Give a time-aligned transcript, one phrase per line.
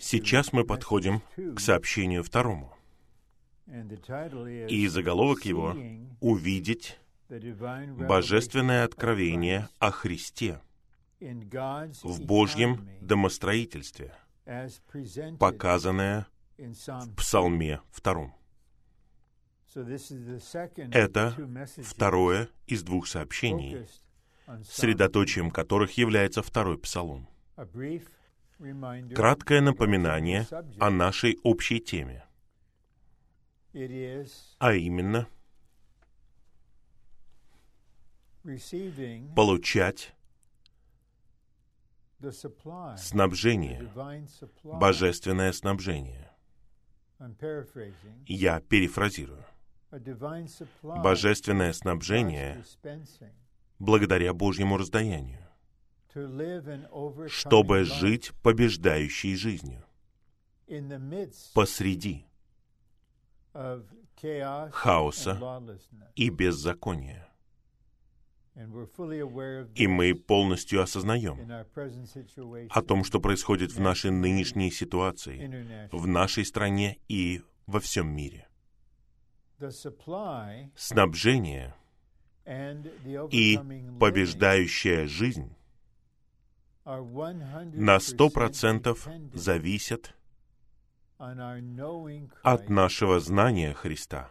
[0.00, 2.76] Сейчас мы подходим к сообщению второму.
[3.66, 5.74] И заголовок его
[6.20, 6.98] «Увидеть
[7.28, 10.60] божественное откровение о Христе
[11.18, 14.14] в Божьем домостроительстве,
[15.38, 16.26] показанное
[16.58, 18.34] в Псалме втором».
[20.92, 21.34] Это
[21.78, 23.86] второе из двух сообщений,
[24.62, 27.28] средоточием которых является второй псалом.
[28.58, 30.46] Краткое напоминание
[30.80, 32.24] о нашей общей теме,
[34.58, 35.28] а именно
[39.34, 40.14] получать
[42.96, 43.92] снабжение,
[44.64, 46.30] божественное снабжение.
[48.26, 49.44] Я перефразирую.
[50.82, 52.64] Божественное снабжение
[53.78, 55.45] благодаря Божьему раздаянию
[57.28, 59.84] чтобы жить побеждающей жизнью
[61.54, 62.26] посреди
[64.72, 65.62] хаоса
[66.14, 67.28] и беззакония.
[69.74, 71.50] И мы полностью осознаем
[72.70, 78.48] о том, что происходит в нашей нынешней ситуации, в нашей стране и во всем мире.
[80.76, 81.74] Снабжение
[83.30, 83.58] и
[84.00, 85.55] побеждающая жизнь
[86.86, 90.14] на сто процентов зависят
[92.42, 94.30] от нашего знания Христа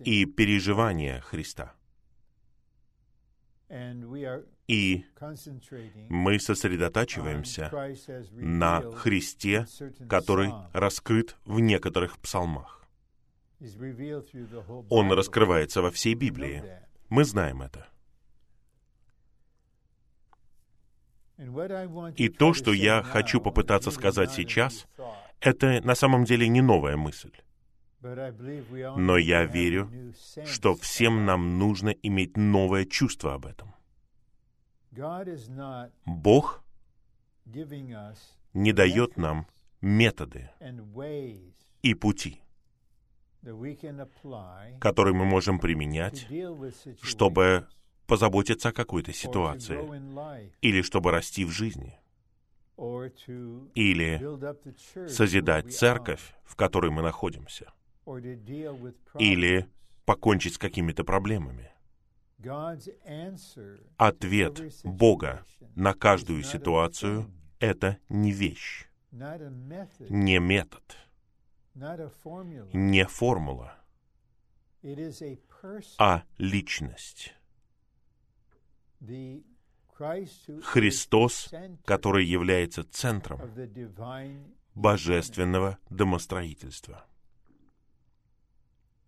[0.00, 1.72] и переживания Христа.
[4.68, 5.04] И
[6.08, 7.70] мы сосредотачиваемся
[8.32, 9.66] на Христе,
[10.08, 12.84] который раскрыт в некоторых псалмах.
[14.90, 16.64] Он раскрывается во всей Библии.
[17.08, 17.86] Мы знаем это.
[22.16, 24.86] И то, что я хочу попытаться сказать сейчас,
[25.40, 27.32] это на самом деле не новая мысль.
[28.00, 29.90] Но я верю,
[30.44, 33.74] что всем нам нужно иметь новое чувство об этом.
[36.06, 36.64] Бог
[38.54, 39.46] не дает нам
[39.80, 40.50] методы
[41.82, 42.40] и пути,
[44.80, 46.26] которые мы можем применять,
[47.02, 47.66] чтобы
[48.06, 49.78] позаботиться о какой-то ситуации,
[50.60, 51.98] или чтобы расти в жизни,
[53.74, 57.72] или созидать церковь, в которой мы находимся,
[59.18, 59.68] или
[60.04, 61.72] покончить с какими-то проблемами.
[63.96, 65.44] Ответ Бога
[65.74, 67.30] на каждую ситуацию—
[67.60, 70.96] это не вещь, не метод,
[72.74, 73.74] не формула,
[75.98, 77.35] а личность.
[80.62, 81.50] Христос,
[81.84, 83.40] который является центром
[84.74, 87.06] божественного домостроительства.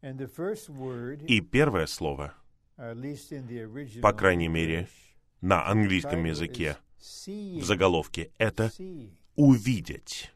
[0.01, 2.35] И первое слово,
[2.77, 4.89] по крайней мере,
[5.41, 8.71] на английском языке, в заголовке, это
[9.37, 10.33] «увидеть».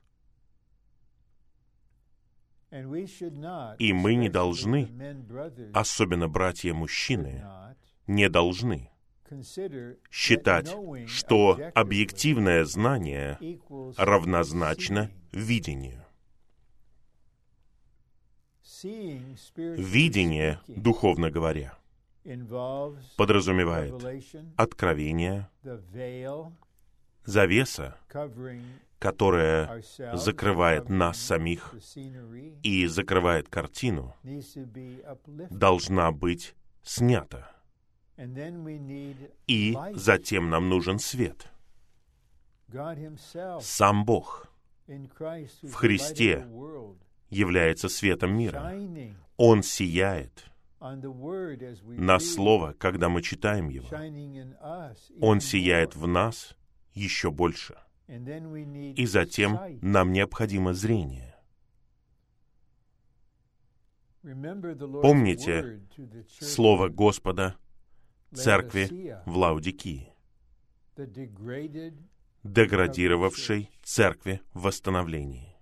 [3.79, 4.89] И мы не должны,
[5.75, 7.45] особенно братья-мужчины,
[8.07, 8.91] не должны
[10.11, 10.75] считать,
[11.07, 13.39] что объективное знание
[13.97, 16.05] равнозначно видению.
[18.85, 21.79] Видение, духовно говоря,
[23.17, 23.95] подразумевает
[24.57, 25.49] откровение,
[27.25, 27.97] завеса,
[28.99, 29.83] которая
[30.15, 31.75] закрывает нас самих
[32.63, 34.15] и закрывает картину,
[35.51, 37.51] должна быть снята.
[39.47, 41.49] И затем нам нужен свет.
[43.61, 44.53] Сам Бог
[44.87, 46.47] в Христе
[47.31, 48.73] является светом мира.
[49.37, 50.45] Он сияет
[50.81, 53.89] на Слово, когда мы читаем его.
[55.21, 56.57] Он сияет в нас
[56.93, 57.77] еще больше.
[58.09, 61.35] И затем нам необходимо зрение.
[64.23, 65.81] Помните
[66.41, 67.57] Слово Господа
[68.35, 70.13] церкви в Лаудикии,
[72.45, 75.57] деградировавшей церкви в восстановлении.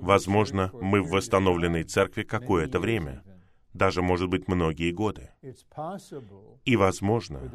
[0.00, 3.22] Возможно, мы в восстановленной церкви какое-то время,
[3.72, 5.30] даже, может быть, многие годы.
[6.64, 7.50] И возможно,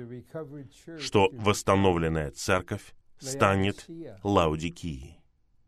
[0.98, 3.88] что восстановленная церковь станет
[4.24, 5.20] Лаудикией,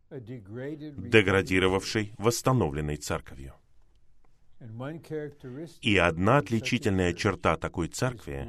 [0.09, 3.54] деградировавшей восстановленной церковью.
[5.81, 8.48] И одна отличительная черта такой церкви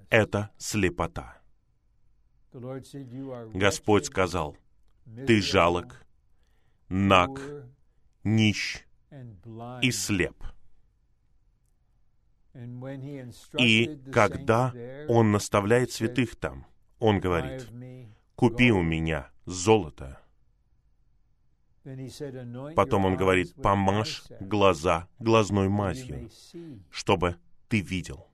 [0.10, 1.42] —это слепота.
[2.52, 4.56] Господь сказал,
[5.26, 6.06] «Ты жалок,
[6.88, 7.40] наг,
[8.24, 8.84] нищ
[9.82, 10.42] и слеп».
[13.58, 14.74] И когда
[15.08, 16.66] Он наставляет святых там,
[16.98, 17.68] Он говорит,
[18.36, 20.21] «Купи у меня золото».
[22.76, 26.30] Потом Он говорит, «Помажь глаза глазной мазью,
[26.90, 27.36] чтобы
[27.68, 28.28] ты видел».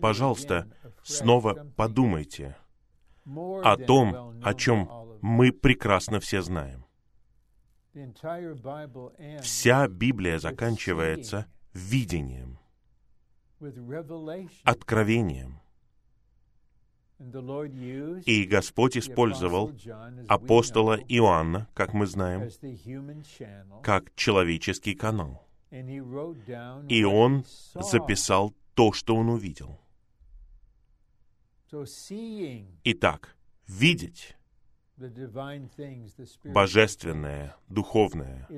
[0.00, 0.70] Пожалуйста,
[1.02, 2.56] снова подумайте
[3.24, 4.90] о том, о чем
[5.22, 6.84] мы прекрасно все знаем.
[9.42, 12.58] Вся Библия заканчивается видением,
[14.62, 15.60] откровением.
[17.18, 19.72] И Господь использовал
[20.28, 22.48] апостола Иоанна, как мы знаем,
[23.82, 25.44] как человеческий канал.
[25.70, 27.44] И он
[27.74, 29.80] записал то, что он увидел.
[32.84, 33.36] Итак,
[33.66, 34.36] видеть
[36.44, 38.48] божественное, духовное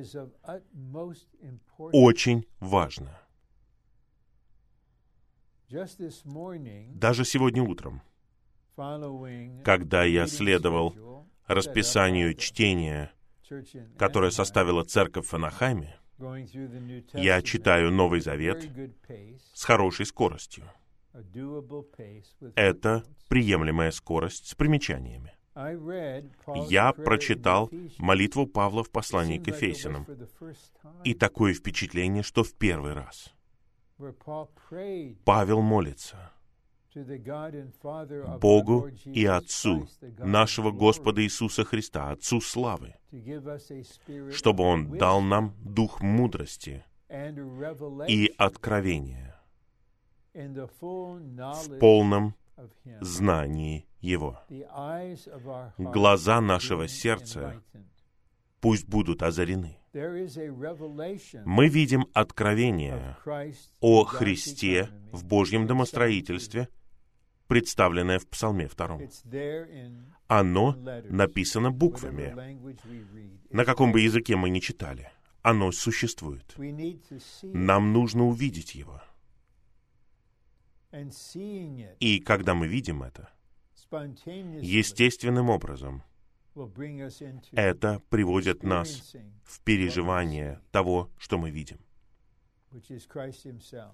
[1.77, 3.19] очень важно.
[6.95, 8.03] Даже сегодня утром,
[9.65, 13.13] когда я следовал расписанию чтения,
[13.99, 15.97] которое составила церковь в Анахайме,
[17.15, 18.69] я читаю Новый Завет
[19.55, 20.65] с хорошей скоростью.
[22.55, 25.35] Это приемлемая скорость с примечаниями.
[26.69, 30.07] Я прочитал молитву Павла в послании к Ефесянам.
[31.05, 33.35] И такое впечатление, что в первый раз.
[35.25, 36.33] Павел молится
[38.41, 39.89] Богу и Отцу
[40.19, 42.97] нашего Господа Иисуса Христа, Отцу славы,
[44.33, 46.85] чтобы Он дал нам дух мудрости
[48.09, 49.41] и откровения
[50.35, 52.35] в полном
[53.01, 54.41] знании Его.
[55.79, 57.63] Глаза нашего сердца
[58.61, 59.79] пусть будут озарены.
[59.93, 63.17] Мы видим откровение
[63.81, 66.69] о Христе в Божьем домостроительстве,
[67.51, 69.01] представленное в Псалме 2.
[70.29, 70.77] Оно
[71.11, 72.33] написано буквами.
[73.51, 75.11] На каком бы языке мы ни читали,
[75.43, 76.57] оно существует.
[77.43, 79.03] Нам нужно увидеть его.
[81.99, 83.29] И когда мы видим это,
[84.61, 86.05] естественным образом,
[87.51, 91.81] это приводит нас в переживание того, что мы видим,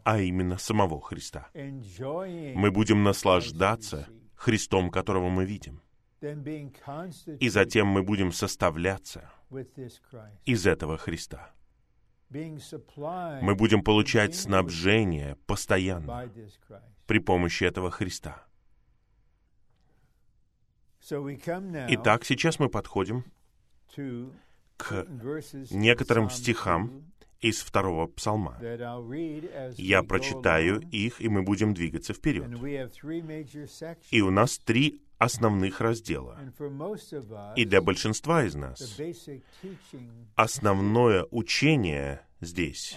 [0.04, 1.48] а именно самого Христа.
[1.54, 5.80] Мы будем наслаждаться Христом, которого мы видим.
[7.40, 9.30] И затем мы будем составляться
[10.44, 11.52] из этого Христа.
[12.28, 16.30] Мы будем получать снабжение постоянно
[17.06, 18.44] при помощи этого Христа.
[21.88, 23.24] Итак, сейчас мы подходим
[24.76, 25.06] к
[25.70, 28.58] некоторым стихам из второго псалма.
[29.76, 32.48] Я прочитаю их, и мы будем двигаться вперед.
[34.10, 36.38] И у нас три основных раздела.
[37.56, 38.98] И для большинства из нас
[40.34, 42.96] основное учение здесь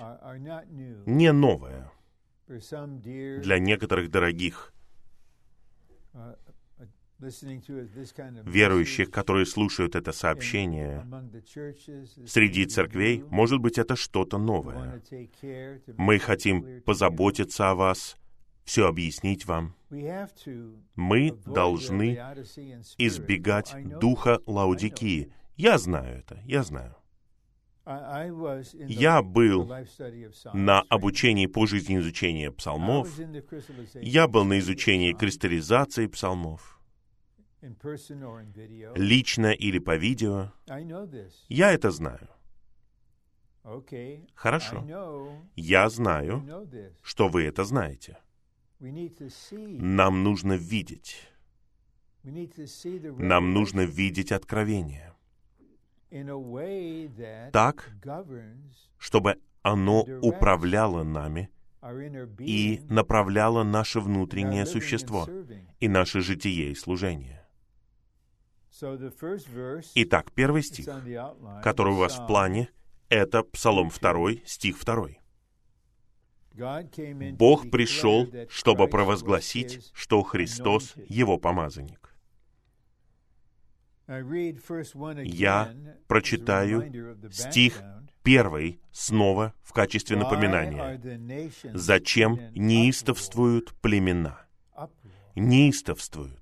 [1.06, 1.92] не новое.
[2.48, 4.74] Для некоторых дорогих
[7.20, 11.06] верующих, которые слушают это сообщение
[12.26, 15.02] среди церквей, может быть, это что-то новое.
[15.98, 18.18] Мы хотим позаботиться о вас,
[18.64, 19.76] все объяснить вам.
[20.96, 22.14] Мы должны
[22.98, 25.32] избегать духа Лаудикии.
[25.58, 26.96] Я знаю это, я знаю.
[28.88, 29.72] Я был
[30.54, 33.10] на обучении по жизнеизучению псалмов.
[33.96, 36.79] Я был на изучении кристаллизации псалмов
[38.96, 40.52] лично или по видео.
[41.48, 42.30] Я это знаю.
[44.36, 44.86] Хорошо.
[45.56, 46.68] Я знаю,
[47.02, 48.18] что вы это знаете.
[48.80, 51.30] Нам нужно видеть.
[52.24, 55.14] Нам нужно видеть откровение.
[57.52, 57.92] Так,
[58.98, 61.50] чтобы оно управляло нами
[62.40, 65.28] и направляло наше внутреннее существо
[65.80, 67.39] и наше житие и служение.
[69.96, 70.88] Итак, первый стих,
[71.64, 72.70] который у вас в плане,
[73.10, 75.08] это Псалом 2, стих 2.
[77.34, 82.14] Бог пришел, чтобы провозгласить, что Христос— Его помазанник.
[84.08, 85.74] Я
[86.08, 87.82] прочитаю стих
[88.24, 91.00] первый снова в качестве напоминания.
[91.74, 94.50] «Зачем неистовствуют племена?
[95.36, 96.39] неистовствуют?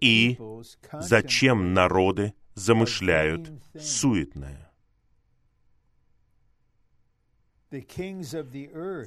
[0.00, 0.38] И
[1.00, 4.70] зачем народы замышляют суетное?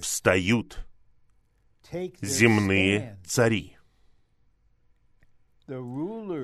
[0.01, 0.85] Встают
[2.21, 3.77] земные цари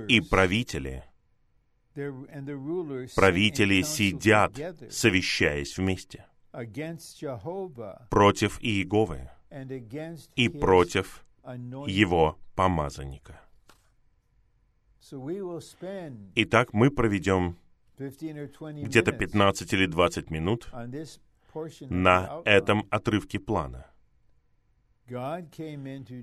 [0.08, 1.04] и правители.
[3.16, 4.54] Правители сидят,
[4.92, 6.26] совещаясь вместе
[8.10, 9.30] против Иеговы
[10.36, 11.25] и против
[11.88, 13.42] его помазанника.
[16.36, 17.58] Итак, мы проведем
[17.98, 20.70] где-то 15 или 20 минут
[21.82, 23.86] на этом отрывке плана.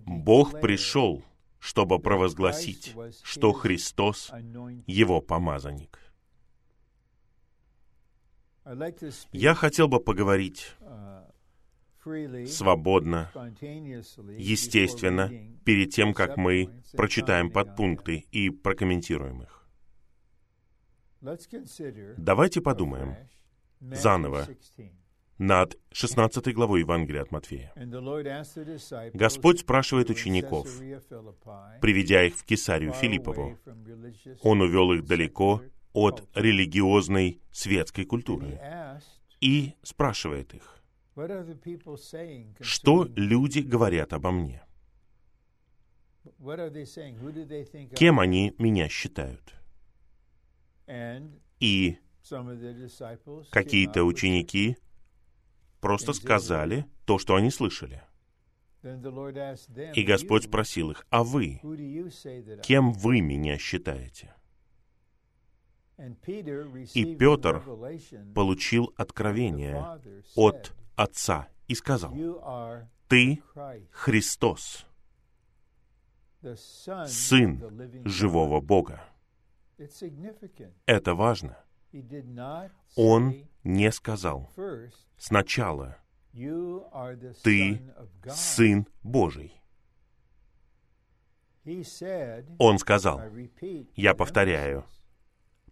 [0.06, 1.22] Бог пришел,
[1.60, 4.32] чтобы провозгласить, что Христос—
[4.86, 5.98] Его помазанник.
[9.32, 10.74] Я хотел бы поговорить
[12.46, 13.30] свободно,
[14.38, 15.30] естественно,
[15.64, 19.66] перед тем, как мы прочитаем подпункты и прокомментируем их.
[22.16, 23.16] Давайте подумаем
[23.80, 24.48] заново
[25.38, 27.72] над 16 главой Евангелия от Матфея.
[29.12, 30.68] Господь спрашивает учеников,
[31.80, 33.58] приведя их в Кесарию Филиппову.
[34.42, 38.60] Он увел их далеко от религиозной светской культуры
[39.40, 40.81] и спрашивает их,
[42.60, 44.62] что люди говорят обо мне?
[47.94, 49.54] Кем они меня считают?
[51.60, 51.98] И
[53.50, 54.76] какие-то ученики
[55.80, 58.02] просто сказали то, что они слышали.
[58.82, 61.60] И Господь спросил их, а вы,
[62.62, 64.34] кем вы меня считаете?
[66.94, 67.62] И Петр
[68.34, 70.00] получил откровение
[70.34, 72.12] от Отца и сказал,
[73.08, 73.42] «Ты
[73.90, 74.86] Христос,
[77.06, 79.02] Сын живого Бога».
[80.86, 81.56] Это важно.
[82.96, 83.34] Он
[83.64, 84.50] не сказал
[85.16, 85.98] сначала,
[87.42, 87.94] «Ты
[88.28, 89.60] Сын Божий».
[92.58, 93.20] Он сказал,
[93.94, 94.84] я повторяю,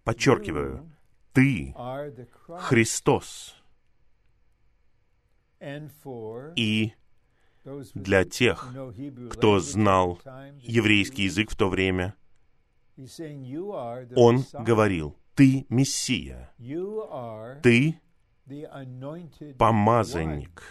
[0.05, 0.91] подчеркиваю,
[1.33, 1.75] «Ты
[2.61, 3.60] Христос».
[6.57, 6.93] И
[7.95, 8.75] для тех,
[9.31, 10.19] кто знал
[10.61, 12.15] еврейский язык в то время,
[14.17, 16.51] он говорил, «Ты Мессия,
[17.63, 18.01] ты
[19.59, 20.63] помазанник».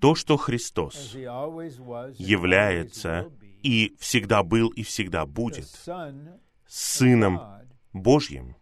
[0.00, 1.14] То, что Христос
[2.18, 3.30] является
[3.62, 5.66] и всегда был и всегда будет
[6.66, 7.40] Сыном
[7.92, 8.56] Божьим,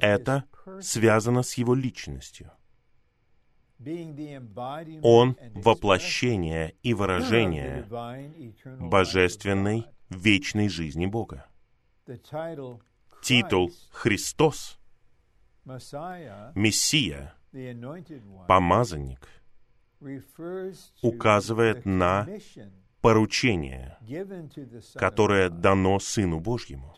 [0.00, 0.44] это
[0.80, 2.50] связано с Его личностью.
[5.02, 7.86] Он— воплощение и выражение
[8.78, 11.46] божественной вечной жизни Бога.
[13.22, 14.78] Титул «Христос»,
[16.54, 17.34] «Мессия»,
[18.48, 19.28] «Помазанник»
[21.02, 22.26] указывает на
[23.00, 23.98] поручение,
[24.94, 26.94] которое дано Сыну Божьему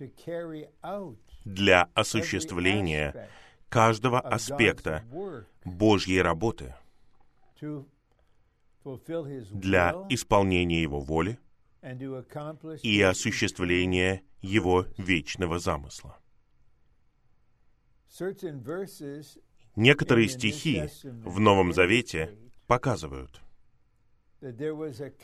[1.45, 3.29] для осуществления
[3.69, 5.05] каждого аспекта
[5.65, 6.75] Божьей работы
[9.51, 11.39] для исполнения Его воли
[12.83, 16.19] и осуществления Его вечного замысла.
[19.75, 23.41] Некоторые стихи в Новом Завете показывают,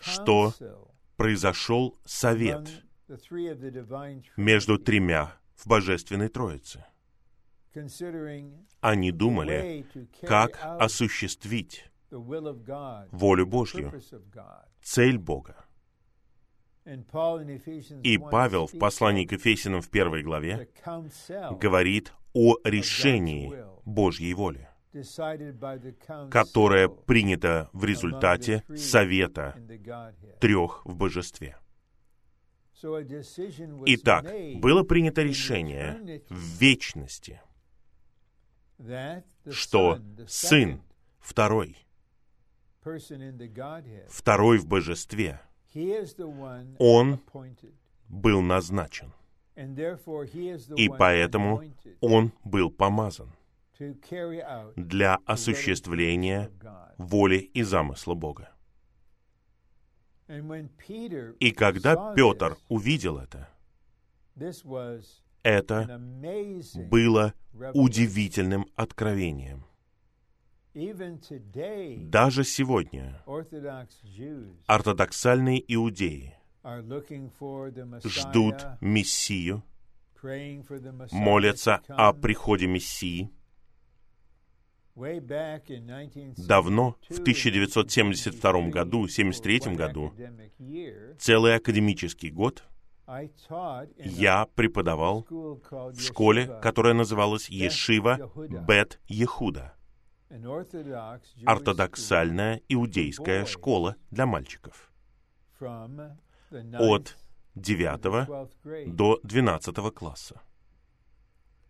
[0.00, 0.54] что
[1.16, 2.68] произошел совет
[4.36, 6.84] между тремя в Божественной Троице.
[8.80, 9.86] Они думали,
[10.22, 13.92] как осуществить волю Божью,
[14.82, 15.64] цель Бога.
[18.02, 20.70] И Павел в послании к Ефесиным в первой главе
[21.60, 23.52] говорит о решении
[23.84, 24.68] Божьей воли,
[26.30, 29.54] которое принято в результате совета
[30.40, 31.58] трех в божестве.
[33.86, 37.40] Итак, было принято решение в вечности,
[39.50, 40.82] что Сын,
[41.18, 41.76] второй,
[44.08, 45.40] второй в божестве,
[46.78, 47.20] Он
[48.08, 49.12] был назначен.
[50.76, 51.62] И поэтому
[52.00, 53.32] Он был помазан
[54.76, 56.50] для осуществления
[56.96, 58.52] воли и замысла Бога.
[60.28, 63.48] И когда Петр увидел это,
[65.42, 66.00] Это
[66.90, 67.34] было
[67.74, 69.64] удивительным откровением.
[70.74, 73.22] Даже сегодня
[74.66, 76.36] ортодоксальные иудеи
[78.04, 79.64] ждут Мессию,
[81.10, 83.30] молятся о приходе Мессии.
[86.36, 90.12] Давно, в 1972 году, 1973 году,
[91.18, 92.64] целый академический год,
[93.96, 98.30] я преподавал в школе, которая называлась Ешива
[98.66, 99.74] Бет Ехуда,
[101.46, 104.90] ортодоксальная иудейская школа для мальчиков.
[106.78, 107.16] от
[107.54, 110.40] 9 до 12 класса.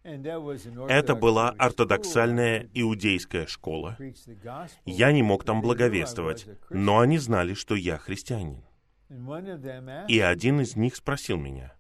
[0.05, 3.97] Это была ортодоксальная иудейская школа.
[4.85, 8.63] Я не мог там благовествовать, но они знали, что я христианин.
[10.09, 11.75] И один из них спросил меня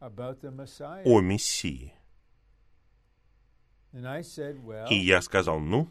[0.00, 1.92] о Мессии.
[4.90, 5.88] И я сказал, ну,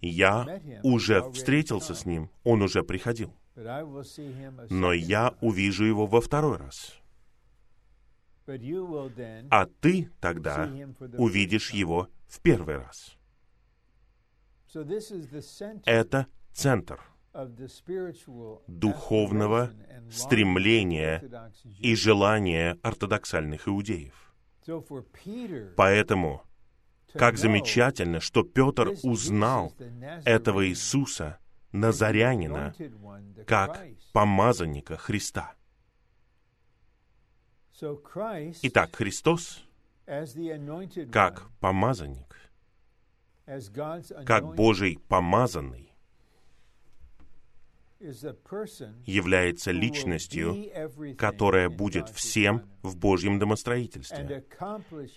[0.00, 3.34] я уже встретился с ним, он уже приходил.
[3.56, 6.94] Но я увижу его во второй раз.
[8.46, 10.70] А ты тогда
[11.16, 13.16] увидишь его в первый раз.
[15.84, 17.00] Это центр
[18.66, 19.72] духовного
[20.10, 21.22] стремления
[21.80, 24.34] и желания ортодоксальных иудеев.
[25.76, 26.42] Поэтому,
[27.12, 29.72] как замечательно, что Петр узнал
[30.24, 31.38] этого Иисуса,
[31.72, 32.74] Назарянина,
[33.46, 35.54] как помазанника Христа.
[38.62, 39.64] Итак, Христос,
[41.10, 42.36] как помазанник,
[44.24, 45.92] как Божий помазанный,
[49.06, 50.56] является личностью,
[51.16, 54.44] которая будет всем в Божьем домостроительстве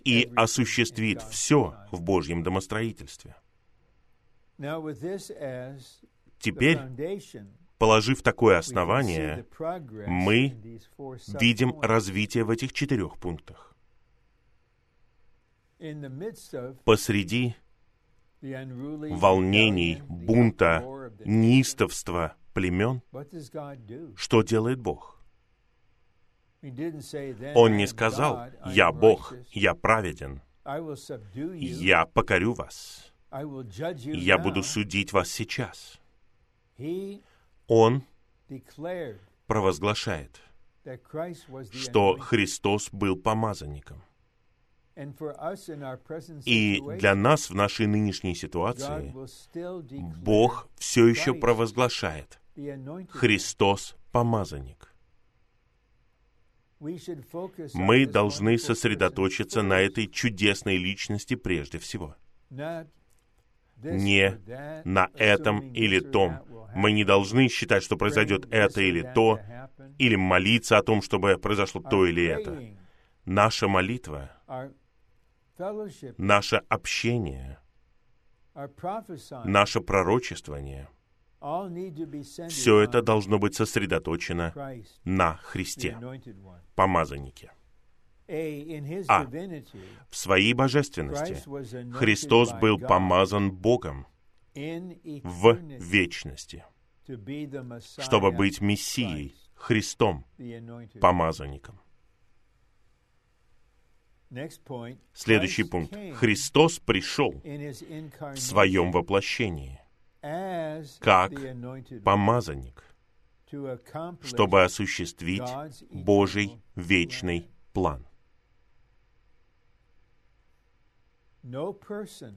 [0.04, 3.36] и осуществит все в Божьем домостроительстве.
[6.40, 6.80] Теперь,
[7.78, 9.46] положив такое основание,
[10.08, 10.80] мы
[11.40, 13.76] видим развитие в этих четырех пунктах.
[16.84, 17.56] Посреди
[18.42, 23.02] волнений, бунта, неистовства племен,
[24.16, 25.22] что делает Бог?
[27.56, 36.00] Он не сказал, «Я Бог, я праведен, я покорю вас, я буду судить вас сейчас».
[37.68, 38.04] Он
[39.46, 40.42] провозглашает,
[41.72, 44.02] что Христос был помазанником.
[46.46, 49.14] И для нас в нашей нынешней ситуации
[50.24, 52.40] Бог все еще провозглашает
[53.10, 54.92] Христос помазанник.
[56.80, 62.16] Мы должны сосредоточиться на этой чудесной личности прежде всего.
[63.82, 64.40] Не
[64.86, 66.40] на этом или том.
[66.76, 69.40] Мы не должны считать, что произойдет это или то,
[69.98, 72.62] или молиться о том, чтобы произошло то или это.
[73.26, 74.32] Наша молитва
[76.18, 77.60] наше общение,
[79.46, 80.88] наше пророчествование,
[82.50, 84.54] все это должно быть сосредоточено
[85.04, 85.98] на Христе,
[86.76, 87.52] помазаннике.
[88.30, 89.26] А.
[90.10, 91.38] В своей божественности
[91.94, 94.06] Христос был помазан Богом
[94.54, 96.66] в вечности,
[98.00, 100.26] чтобы быть Мессией, Христом,
[101.00, 101.80] помазанником.
[105.14, 105.96] Следующий пункт.
[106.16, 109.80] Христос пришел в своем воплощении
[111.00, 111.32] как
[112.04, 112.84] помазанник,
[114.22, 115.50] чтобы осуществить
[115.92, 118.06] Божий вечный план.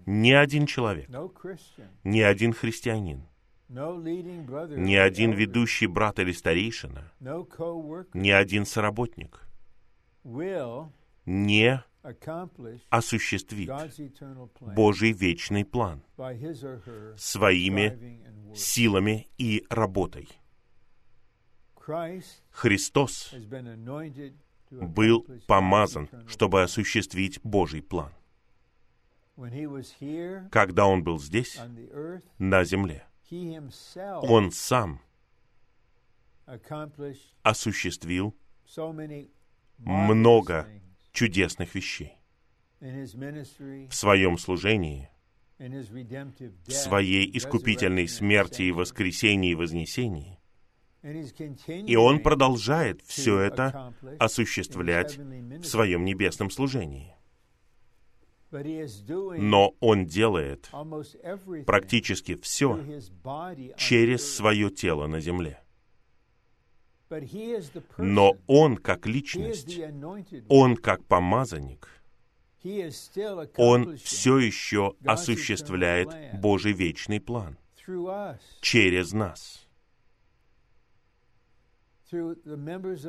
[0.07, 1.09] Ни один человек,
[2.05, 3.27] ни один христианин,
[3.69, 7.13] ни один ведущий брат или старейшина,
[8.15, 9.47] ни один соработник.
[11.27, 11.85] Не
[12.89, 13.71] осуществит
[14.61, 16.03] Божий вечный план
[17.17, 20.29] своими силами и работой.
[22.51, 23.35] Христос
[24.71, 28.13] был помазан, чтобы осуществить Божий план.
[30.51, 31.59] Когда Он был здесь,
[32.39, 33.07] на земле,
[34.23, 35.01] Он сам
[37.43, 38.37] осуществил
[39.79, 40.69] много
[41.13, 42.19] чудесных вещей.
[42.81, 45.09] В своем служении,
[45.59, 50.39] в своей искупительной смерти и воскресении и вознесении,
[51.03, 57.15] И Он продолжает все это осуществлять в Своем небесном служении.
[58.51, 60.71] Но Он делает
[61.67, 62.85] практически все
[63.77, 65.61] через свое тело на земле.
[67.99, 69.79] Но Он как личность,
[70.49, 71.89] Он как помазанник,
[73.57, 77.57] Он все еще осуществляет Божий вечный план
[78.61, 79.67] через нас,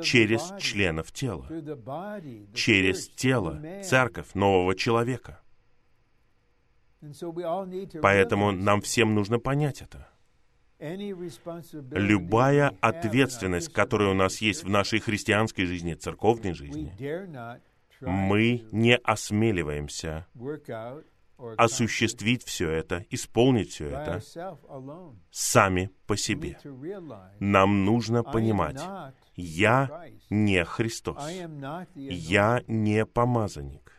[0.02, 1.46] через членов тела,
[2.54, 5.40] через тело, церковь нового человека.
[8.00, 10.08] Поэтому нам всем нужно понять это.
[11.92, 16.92] Любая ответственность, которая у нас есть в нашей христианской жизни, церковной жизни,
[18.00, 20.26] мы не осмеливаемся
[21.56, 24.22] осуществить все это, исполнить все это
[25.30, 26.58] сами по себе.
[27.40, 28.80] Нам нужно понимать,
[29.36, 31.22] я не Христос,
[31.94, 33.92] я не помазанник.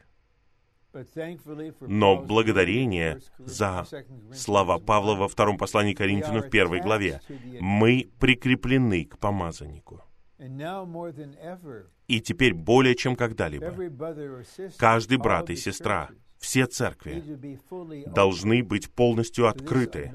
[1.81, 3.85] Но благодарение за
[4.33, 7.19] слова Павла во втором послании Коринфяну в первой главе,
[7.59, 10.03] мы прикреплены к помазаннику.
[12.07, 13.73] И теперь более чем когда-либо.
[14.77, 16.09] каждый брат и сестра,
[16.43, 17.23] все церкви
[18.05, 20.11] должны быть полностью открыты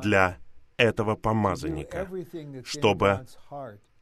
[0.00, 0.38] для
[0.76, 2.08] этого помазанника,
[2.64, 3.26] чтобы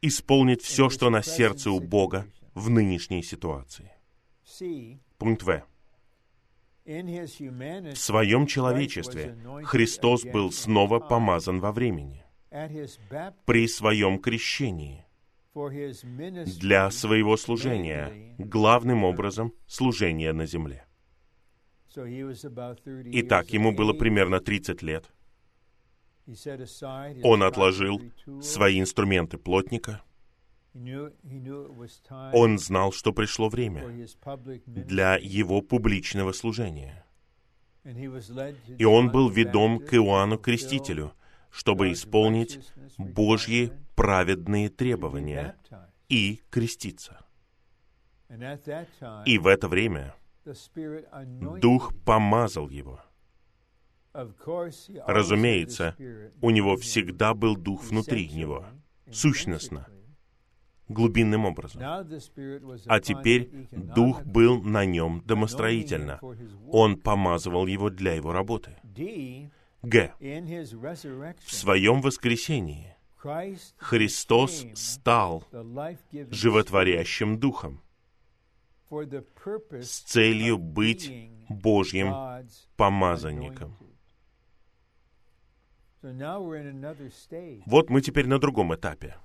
[0.01, 3.91] исполнить все, что на сердце у Бога в нынешней ситуации.
[5.17, 5.63] Пункт В.
[6.85, 12.23] В своем человечестве Христос был снова помазан во времени.
[13.45, 15.03] При своем крещении
[16.59, 20.84] для своего служения, главным образом служения на земле.
[21.95, 25.11] Итак, ему было примерно 30 лет.
[27.23, 28.01] Он отложил
[28.41, 30.01] свои инструменты плотника—
[32.33, 34.07] он знал, что пришло время
[34.65, 37.05] для его публичного служения.
[37.83, 41.13] И он был ведом к Иоанну Крестителю,
[41.49, 42.59] чтобы исполнить
[42.97, 45.55] Божьи праведные требования
[46.09, 47.25] и креститься.
[49.25, 50.15] И в это время
[51.59, 53.01] Дух помазал его.
[55.05, 55.95] Разумеется,
[56.41, 58.65] у него всегда был Дух внутри него,
[59.11, 59.87] сущностно,
[60.87, 61.81] глубинным образом.
[61.83, 66.19] А теперь Дух был на нем домостроительно.
[66.71, 68.77] Он помазывал его для его работы.
[69.81, 70.13] Г.
[70.19, 72.95] В своем воскресении
[73.77, 75.43] Христос стал
[76.31, 77.81] животворящим Духом
[78.89, 81.11] с целью быть
[81.49, 82.13] Божьим
[82.77, 83.77] помазанником.
[87.65, 89.17] Вот мы теперь на другом этапе.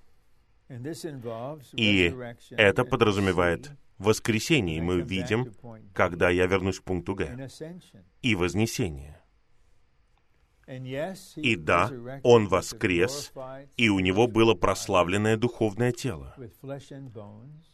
[1.73, 2.15] И
[2.51, 5.53] это подразумевает воскресение, и мы видим,
[5.93, 7.49] когда я вернусь к пункту Г,
[8.23, 9.21] и вознесение.
[11.37, 11.91] И да,
[12.23, 13.33] он воскрес,
[13.77, 16.37] и у него было прославленное духовное тело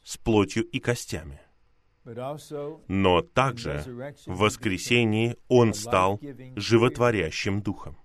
[0.02, 1.40] с плотью и костями.
[2.88, 6.20] Но также в воскресении он стал
[6.54, 7.96] животворящим духом.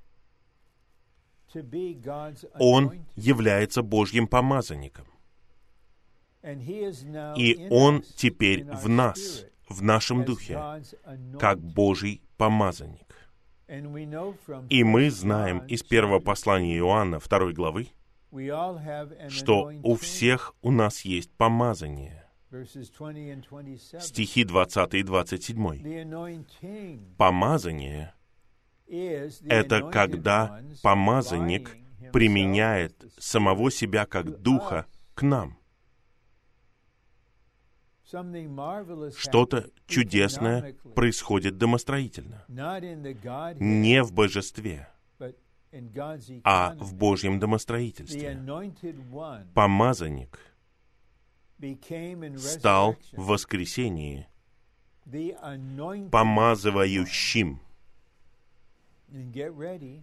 [2.60, 5.06] Он является Божьим помазанником.
[6.44, 10.60] И Он теперь в нас, в нашем духе,
[11.40, 13.30] как Божий помазанник.
[14.70, 17.90] И мы знаем из первого послания Иоанна, второй главы,
[19.30, 22.21] что у всех у нас есть помазание.
[24.00, 27.16] Стихи 20 и 27.
[27.18, 28.14] Помазание
[29.48, 31.78] это когда помазанник
[32.12, 35.58] применяет самого себя как духа к нам.
[39.16, 42.44] Что-то чудесное происходит домостроительно.
[42.50, 44.90] Не в божестве,
[46.44, 48.38] а в Божьем домостроительстве.
[49.54, 50.40] Помазанник
[52.38, 54.28] стал в воскресении
[56.12, 57.60] помазывающим.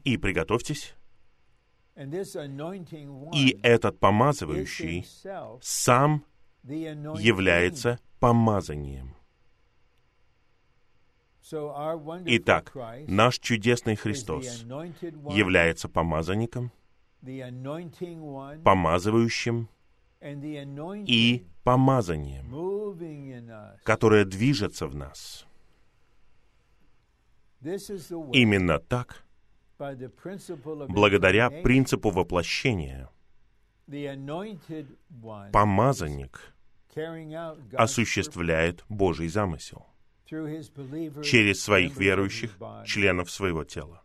[0.04, 0.94] И приготовьтесь.
[1.96, 5.06] И этот помазывающий
[5.60, 6.24] сам
[6.62, 9.16] является помазанием.
[12.26, 16.70] Итак, наш чудесный Христос является помазанником,
[18.64, 19.68] помазывающим
[20.20, 22.50] и помазанием,
[23.84, 25.46] которое движется в нас.
[27.60, 29.24] Именно так,
[30.88, 33.10] благодаря принципу воплощения,
[35.52, 36.54] Помазанник
[37.72, 39.86] осуществляет Божий замысел
[40.26, 44.02] через своих верующих, членов своего тела.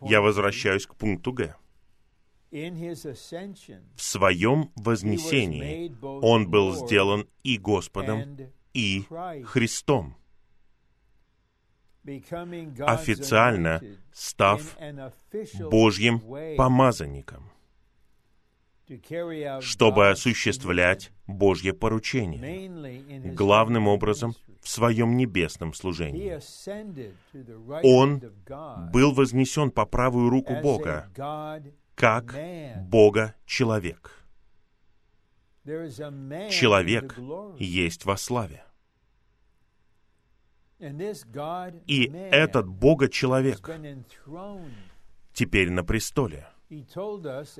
[0.00, 1.54] Я возвращаюсь к пункту Г.
[2.52, 5.90] В своем вознесении
[6.22, 8.36] Он был сделан и Господом,
[8.74, 9.04] и
[9.44, 10.16] Христом,
[12.04, 13.80] официально
[14.12, 14.76] став
[15.70, 16.20] Божьим
[16.58, 17.50] помазанником,
[19.60, 26.38] чтобы осуществлять Божье поручение, главным образом в своем небесном служении.
[27.82, 28.22] Он
[28.92, 31.08] был вознесен по правую руку Бога,
[31.94, 32.36] как
[32.76, 34.24] Бога-человек.
[35.64, 37.16] Человек
[37.58, 38.64] есть во славе.
[41.86, 43.70] И этот Бога-человек
[45.32, 46.48] теперь на престоле.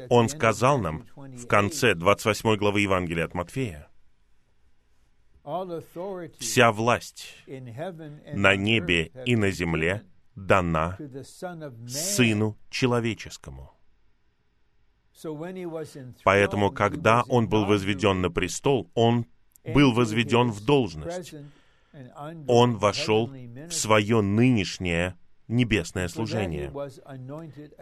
[0.08, 3.88] Он сказал нам в конце 28 главы Евангелия от Матфея,
[6.38, 10.02] «Вся власть на небе и на земле
[10.34, 10.96] дана
[11.86, 13.72] Сыну Человеческому».
[16.24, 19.26] Поэтому, когда он был возведен на престол, он
[19.64, 21.34] был возведен в должность.
[22.48, 25.16] Он вошел в свое нынешнее
[25.48, 26.72] небесное служение.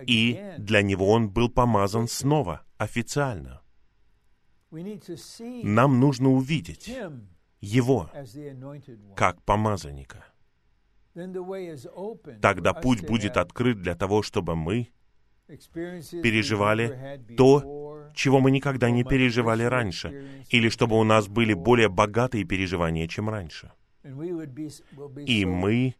[0.06, 3.62] И для него он был помазан снова, официально.
[4.70, 6.92] Нам нужно увидеть
[7.60, 8.10] его
[9.16, 10.24] как помазанника.
[12.40, 14.88] Тогда путь будет открыт для того, чтобы мы
[16.22, 22.44] переживали то, чего мы никогда не переживали раньше, или чтобы у нас были более богатые
[22.44, 23.72] переживания, чем раньше.
[25.26, 25.94] И мы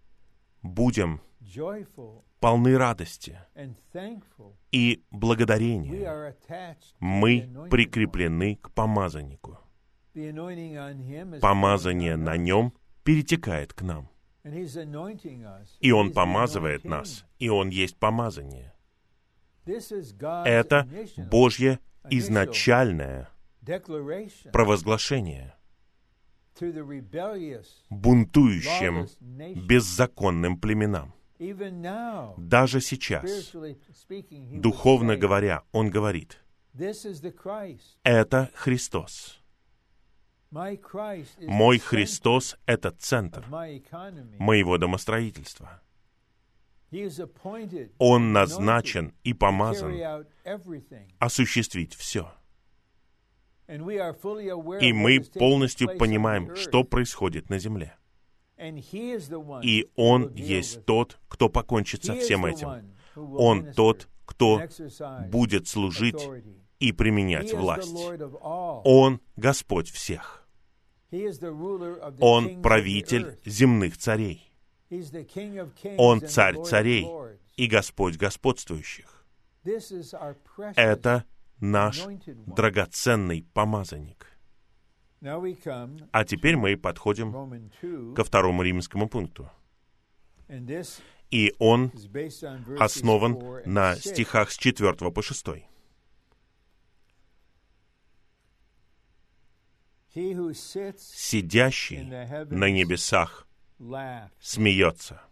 [0.63, 1.21] будем
[2.41, 3.39] полны радости
[4.73, 6.35] и благодарения.
[6.99, 9.59] Мы прикреплены к помазаннику.
[11.41, 12.73] Помазание на нем
[13.05, 14.09] перетекает к нам.
[15.81, 18.73] И Он помазывает нас, и Он есть помазание.
[20.45, 21.79] Это Божье
[22.09, 23.29] изначальное
[24.53, 25.55] провозглашение
[27.91, 29.07] бунтующим,
[29.67, 31.15] беззаконным племенам.
[32.37, 33.55] Даже сейчас,
[34.53, 36.43] духовно говоря, он говорит,
[38.05, 39.41] это Христос.
[40.51, 45.81] Мой Христос— это центр моего домостроительства.
[47.99, 50.27] Он назначен и помазан
[51.19, 52.33] осуществить все.
[53.69, 57.97] И мы полностью понимаем, что происходит на земле.
[59.63, 62.95] И Он есть тот, кто покончит со всем этим.
[63.15, 64.63] Он тот, кто
[65.29, 66.29] будет служить
[66.79, 67.95] и применять власть.
[68.43, 70.49] Он Господь всех.
[72.21, 74.50] Он правитель земных царей.
[75.99, 77.07] Он царь царей
[77.57, 79.25] и Господь господствующих.
[80.77, 81.25] Это
[81.61, 84.27] наш драгоценный помазанник.
[85.23, 89.51] А теперь мы подходим ко второму римскому пункту.
[91.31, 91.93] И он
[92.79, 95.47] основан на стихах с 4 по 6.
[100.99, 103.47] Сидящий на небесах
[104.41, 105.23] смеется.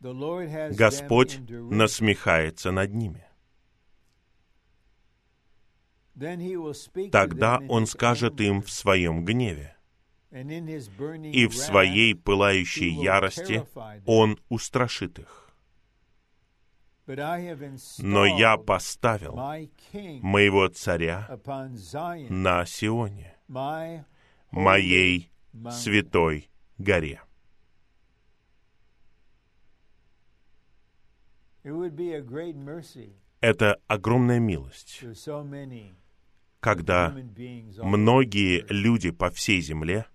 [0.00, 3.26] Господь насмехается над ними.
[7.10, 9.76] Тогда Он скажет им в своем гневе,
[10.30, 13.66] и в своей пылающей ярости
[14.06, 15.50] Он устрашит их.
[17.06, 19.34] Но я поставил
[20.22, 21.38] моего царя
[22.28, 23.36] на Сионе,
[24.50, 25.31] моей
[25.70, 27.20] святой горе.
[33.40, 35.04] Это огромная милость,
[36.60, 40.06] когда многие люди по всей земле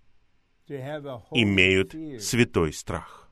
[0.67, 3.30] имеют святой страх.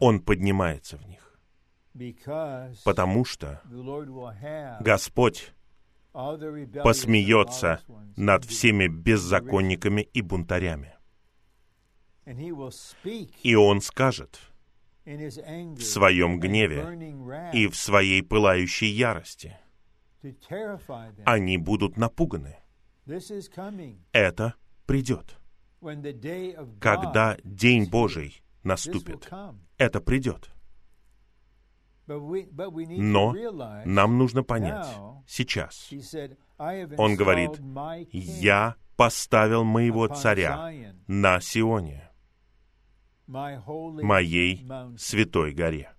[0.00, 1.40] Он поднимается в них,
[2.84, 3.60] потому что
[4.80, 5.52] Господь
[6.12, 7.80] посмеется
[8.16, 10.94] над всеми беззаконниками и бунтарями.
[13.42, 14.40] И Он скажет
[15.04, 19.56] в своем гневе и в своей пылающей ярости—
[21.24, 22.56] они будут напуганы.
[24.12, 24.54] Это
[24.86, 25.38] придет.
[26.80, 29.30] Когда День Божий наступит,
[29.78, 30.50] это придет.
[32.18, 33.34] Но
[33.84, 34.86] нам нужно понять
[35.26, 35.90] сейчас.
[36.98, 37.52] Он говорит,
[38.12, 40.72] «Я поставил моего царя
[41.06, 42.10] на Сионе,
[43.26, 44.66] моей
[44.98, 45.92] святой горе».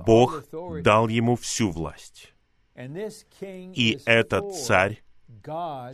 [0.05, 0.45] Бог
[0.83, 2.35] дал ему всю власть.
[2.77, 5.03] И этот царь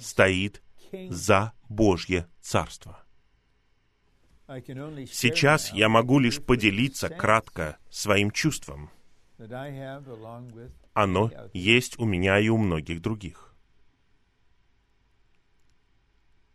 [0.01, 0.63] стоит
[1.11, 3.05] за Божье Царство.
[4.47, 8.91] Сейчас я могу лишь поделиться кратко своим чувством.
[10.93, 13.55] Оно есть у меня и у многих других.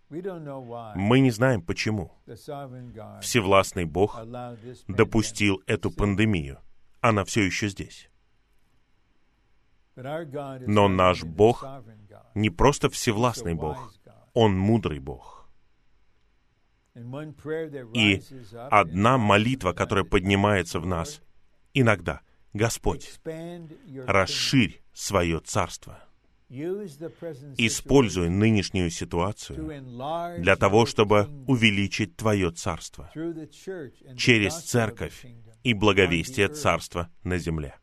[0.09, 2.11] Мы не знаем, почему
[3.21, 4.19] Всевластный Бог
[4.87, 6.59] допустил эту пандемию.
[6.99, 8.09] Она все еще здесь.
[9.95, 11.65] Но наш Бог
[12.33, 13.93] не просто всевластный Бог,
[14.33, 15.49] Он мудрый Бог.
[17.93, 18.21] И
[18.71, 21.21] одна молитва, которая поднимается в нас,
[21.73, 22.21] иногда,
[22.53, 23.19] Господь,
[24.07, 26.03] расширь свое царство.
[27.57, 29.83] Используй нынешнюю ситуацию
[30.39, 33.11] для того, чтобы увеличить Твое царство
[34.17, 35.25] через церковь
[35.63, 37.75] и благовестие царства на земле.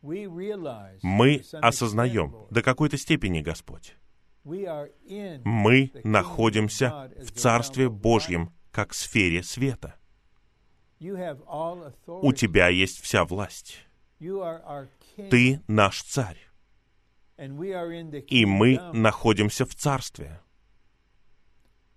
[0.00, 3.94] Мы осознаем до какой-то степени, Господь,
[4.44, 9.97] мы находимся в Царстве Божьем, как сфере света.
[11.00, 13.78] У тебя есть вся власть.
[15.30, 16.38] Ты наш царь.
[17.36, 20.40] И мы находимся в Царстве.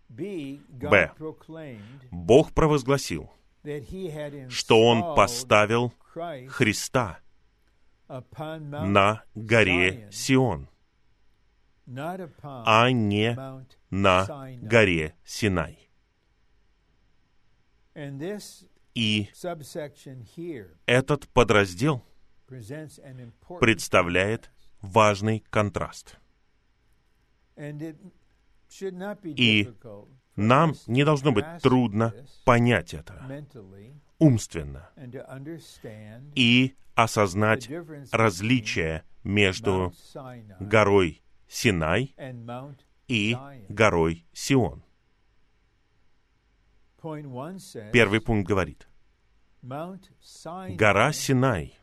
[0.10, 1.12] Б.
[2.12, 3.32] Бог провозгласил,
[4.50, 5.94] что Он поставил
[6.48, 7.20] Христа
[8.08, 10.68] на горе Сион
[12.66, 13.38] а не
[13.90, 14.26] на
[14.62, 15.90] горе Синай.
[18.93, 19.30] И
[20.86, 22.04] этот подраздел
[23.60, 24.51] представляет
[24.82, 26.17] важный контраст.
[29.25, 29.73] И
[30.36, 32.13] нам не должно быть трудно
[32.45, 33.45] понять это
[34.21, 34.89] умственно
[36.36, 37.69] и осознать
[38.12, 39.93] различие между
[40.60, 42.15] горой Синай
[43.08, 43.36] и
[43.67, 44.83] горой Сион.
[47.02, 48.87] Первый пункт говорит,
[49.62, 51.77] гора Синай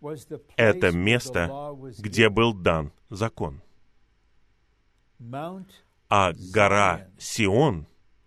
[0.56, 3.62] —это место, где был дан закон.
[6.08, 7.86] А гора Сион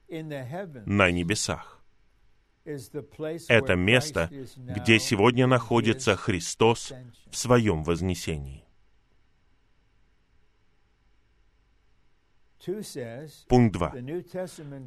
[0.10, 1.82] на небесах—
[2.66, 6.94] это место, где сегодня находится Христос
[7.32, 8.66] в своем вознесении.
[13.48, 13.94] Пункт 2.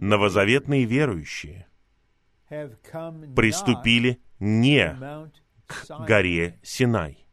[0.01, 1.67] Новозаветные верующие
[3.35, 4.95] приступили не
[5.67, 7.27] к горе Синай,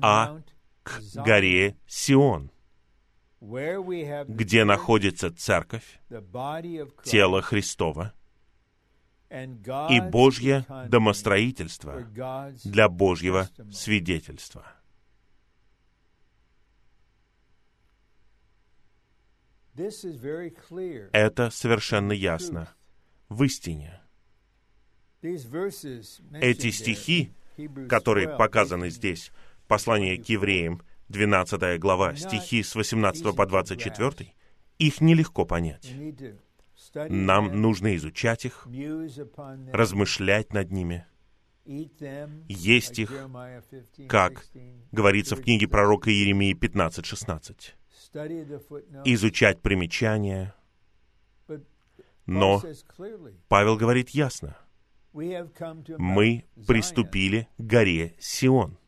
[0.00, 0.40] а
[0.82, 2.52] к горе Сион,
[3.40, 6.00] где находится церковь,
[7.04, 8.12] тело Христова,
[9.30, 12.02] и Божье домостроительство
[12.64, 14.64] для Божьего свидетельства.
[21.12, 22.68] Это совершенно ясно.
[23.28, 24.00] В истине.
[25.20, 27.32] Эти стихи,
[27.88, 29.32] которые показаны здесь,
[29.66, 34.32] послание к евреям, 12 глава, стихи с 18 по 24,
[34.78, 35.92] их нелегко понять.
[36.94, 38.66] Нам нужно изучать их,
[39.72, 41.06] размышлять над ними,
[41.66, 43.12] есть их,
[44.08, 44.44] как
[44.92, 47.74] говорится в книге пророка Иеремии 15.16,
[49.04, 50.54] изучать примечания.
[52.26, 52.62] Но
[53.48, 54.56] Павел говорит ясно,
[55.12, 58.78] мы приступили к горе Сион.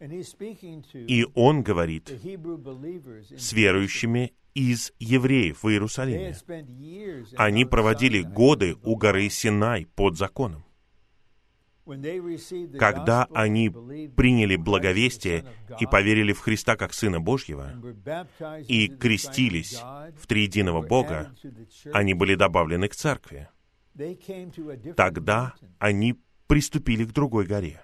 [0.00, 6.36] И он говорит с верующими из евреев в Иерусалиме.
[7.36, 10.64] Они проводили годы у горы Синай под законом.
[12.78, 15.44] Когда они приняли благовестие
[15.78, 17.74] и поверили в Христа как Сына Божьего
[18.66, 19.80] и крестились
[20.16, 21.34] в триединого Бога,
[21.92, 23.48] они были добавлены к церкви.
[24.96, 26.16] Тогда они
[26.46, 27.82] приступили к другой горе,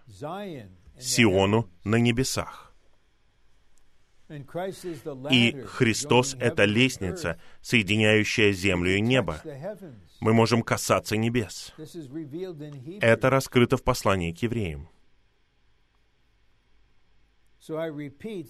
[0.99, 2.70] Сиону на небесах.
[5.31, 9.43] И Христос— это лестница, соединяющая землю и небо.
[10.21, 11.75] Мы можем касаться небес.
[13.01, 14.89] Это раскрыто в послании к евреям.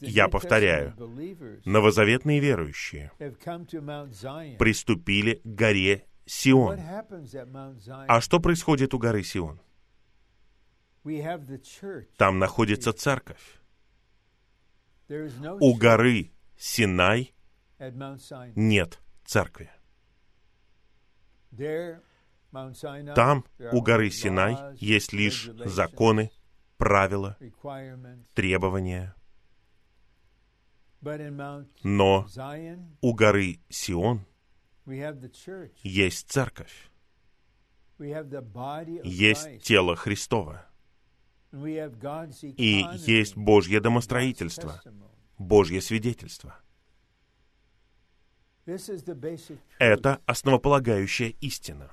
[0.03, 0.95] Я повторяю,
[1.64, 3.11] новозаветные верующие
[4.59, 6.78] приступили к горе Сион.
[8.07, 9.61] А что происходит у горы Сион?
[12.16, 13.59] Там находится церковь.
[15.61, 17.34] У горы Синай
[18.54, 19.70] нет церкви.
[23.14, 26.30] Там, у горы Синай, есть лишь законы,
[26.76, 27.36] правила,
[28.34, 29.14] требования.
[31.82, 32.26] Но
[33.00, 34.26] у горы Сион
[35.82, 36.90] есть церковь,
[37.98, 40.70] есть тело Христова
[41.53, 44.80] и есть Божье домостроительство,
[45.38, 46.57] Божье свидетельство.
[49.78, 51.90] Это основополагающая истина.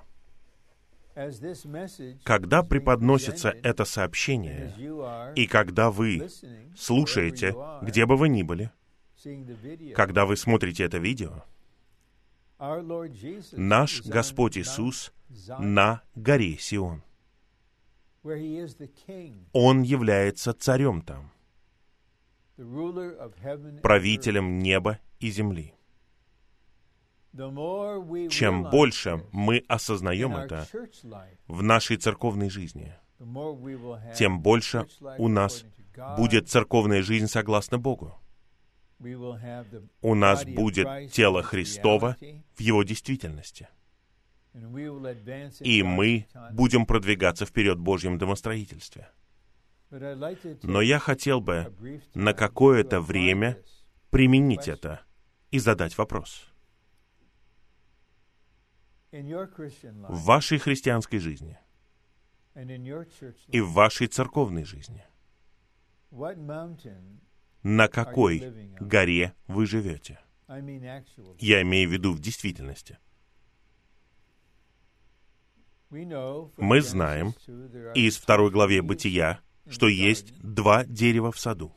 [2.24, 4.76] Когда преподносится это сообщение,
[5.36, 6.28] и когда вы
[6.76, 8.72] слушаете, где бы вы ни были,
[9.95, 11.43] когда вы смотрите это видео,
[13.53, 15.12] наш Господь Иисус
[15.58, 17.01] на горе Сион.
[19.54, 21.32] Он является царем там,
[23.82, 25.74] правителем неба и земли.
[28.30, 30.68] Чем больше мы осознаем это
[31.48, 32.96] в нашей церковной жизни,
[34.16, 35.66] тем больше у нас
[36.18, 38.16] будет церковная жизнь согласно Богу.
[40.02, 42.18] У нас будет тело Христова
[42.56, 43.68] в его действительности
[45.60, 49.10] и мы будем продвигаться вперед в Божьем домостроительстве.
[49.89, 51.74] Но я хотел бы
[52.14, 53.62] на какое-то время
[54.10, 55.01] применить это
[55.51, 56.51] и задать вопрос.
[59.12, 61.58] В вашей христианской жизни
[63.47, 65.05] и в вашей церковной жизни
[67.64, 70.20] на какой горе вы живете?
[71.39, 72.97] Я имею в виду в действительности.
[75.90, 77.34] Мы знаем
[77.96, 81.74] из второй главе Бытия, что есть два дерева в саду,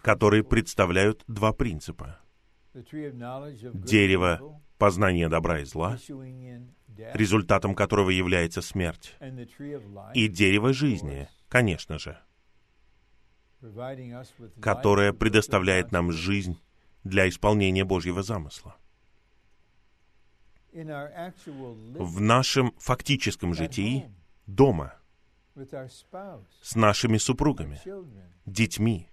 [0.00, 2.18] которые представляют два принципа.
[2.74, 5.98] Дерево познания добра и зла,
[7.14, 9.16] результатом которого является смерть,
[10.14, 12.18] и дерево жизни, конечно же,
[14.60, 16.58] которое предоставляет нам жизнь
[17.04, 18.76] для исполнения Божьего замысла
[20.72, 24.10] в нашем фактическом житии
[24.46, 24.94] дома,
[26.62, 27.80] с нашими супругами,
[28.46, 29.08] детьми,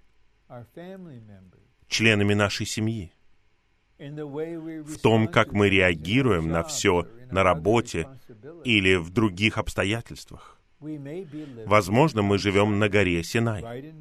[1.88, 3.12] членами нашей семьи,
[3.98, 8.08] в том, как мы реагируем на все на работе
[8.64, 10.60] или в других обстоятельствах.
[10.80, 13.94] Возможно, мы живем на горе Синай,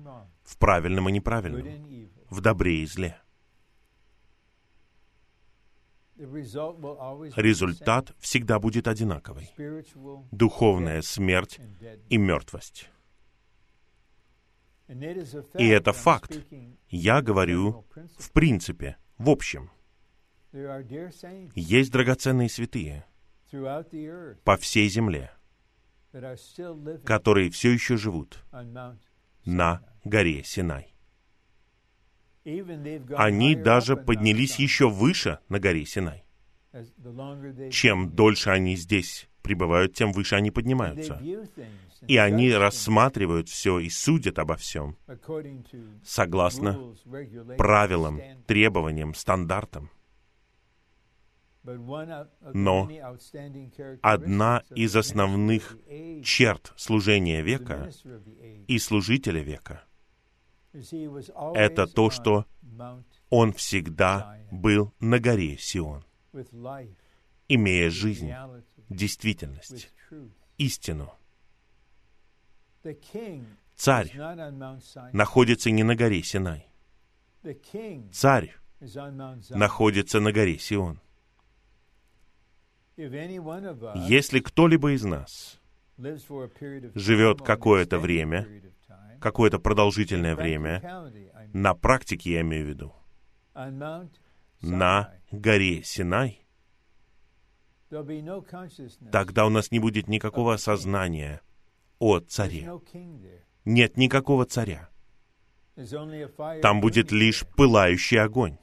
[0.44, 3.20] в правильном и неправильном, в добре и зле.
[6.18, 9.50] Результат всегда будет одинаковый.
[10.30, 11.60] Духовная смерть
[12.08, 12.90] и мертвость.
[14.88, 16.38] И это факт.
[16.88, 17.84] Я говорю
[18.18, 19.70] в принципе, в общем.
[21.54, 23.04] Есть драгоценные святые
[24.44, 25.30] по всей земле,
[27.04, 28.42] которые все еще живут
[29.44, 30.94] на горе Синай.
[33.16, 36.24] Они даже поднялись еще выше на горе Синай.
[37.70, 41.20] Чем дольше они здесь пребывают, тем выше они поднимаются.
[42.06, 44.96] И они рассматривают все и судят обо всем
[46.04, 46.94] согласно
[47.56, 49.90] правилам, требованиям, стандартам.
[51.64, 52.88] Но
[54.02, 55.76] одна из основных
[56.24, 57.90] черт служения века
[58.68, 59.82] и служителя века—
[61.54, 62.46] это то, что
[63.30, 66.04] он всегда был на горе Сион,
[67.48, 68.32] имея жизнь,
[68.88, 69.92] действительность,
[70.58, 71.12] истину.
[73.76, 74.12] Царь
[75.12, 76.68] находится не на горе Синай.
[78.12, 78.54] Царь
[79.50, 81.00] находится на горе Сион.
[82.96, 85.60] Если кто-либо из нас
[85.96, 88.46] живет какое-то время,
[89.20, 90.82] какое-то продолжительное время,
[91.52, 92.94] на практике я имею в виду,
[94.60, 96.46] на горе Синай,
[99.10, 101.40] тогда у нас не будет никакого осознания
[101.98, 102.70] о царе.
[103.64, 104.88] Нет никакого царя.
[106.62, 108.58] Там будет лишь пылающий огонь.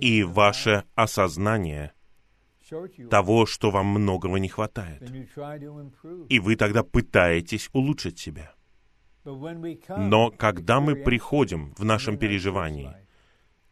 [0.00, 1.92] И ваше осознание
[3.10, 5.02] того, что вам многого не хватает.
[6.28, 8.54] И вы тогда пытаетесь улучшить себя.
[9.24, 12.92] Но когда мы приходим в нашем переживании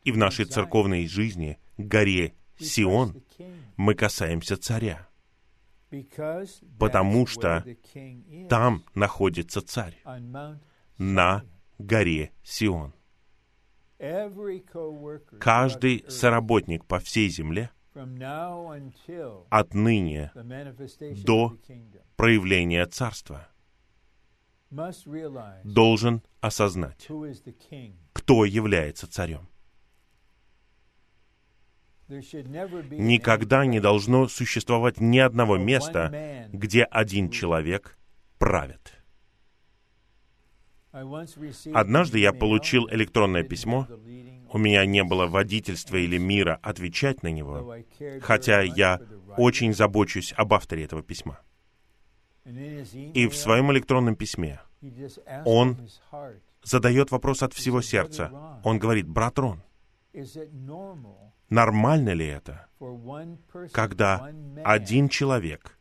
[0.05, 3.22] и в нашей церковной жизни к горе Сион,
[3.76, 5.09] мы касаемся царя,
[6.78, 7.64] потому что
[8.49, 10.03] там находится царь,
[10.99, 11.44] на
[11.78, 12.92] горе Сион.
[15.40, 17.70] Каждый соработник по всей земле
[19.51, 20.32] отныне
[21.24, 21.57] до
[22.16, 23.49] проявления Царства
[25.64, 27.09] должен осознать,
[28.12, 29.49] кто является царем.
[32.09, 37.99] Никогда не должно существовать ни одного места, где один человек
[38.38, 38.92] правит.
[41.74, 43.86] Однажды я получил электронное письмо,
[44.51, 47.76] у меня не было водительства или мира отвечать на него,
[48.22, 49.01] хотя я
[49.36, 51.38] очень забочусь об авторе этого письма.
[52.44, 54.61] И в своем электронном письме
[55.44, 55.76] он
[56.62, 58.61] задает вопрос от всего сердца.
[58.64, 59.62] Он говорит, брат Рон,
[61.51, 62.68] нормально ли это,
[63.72, 64.30] когда
[64.64, 65.78] один человек,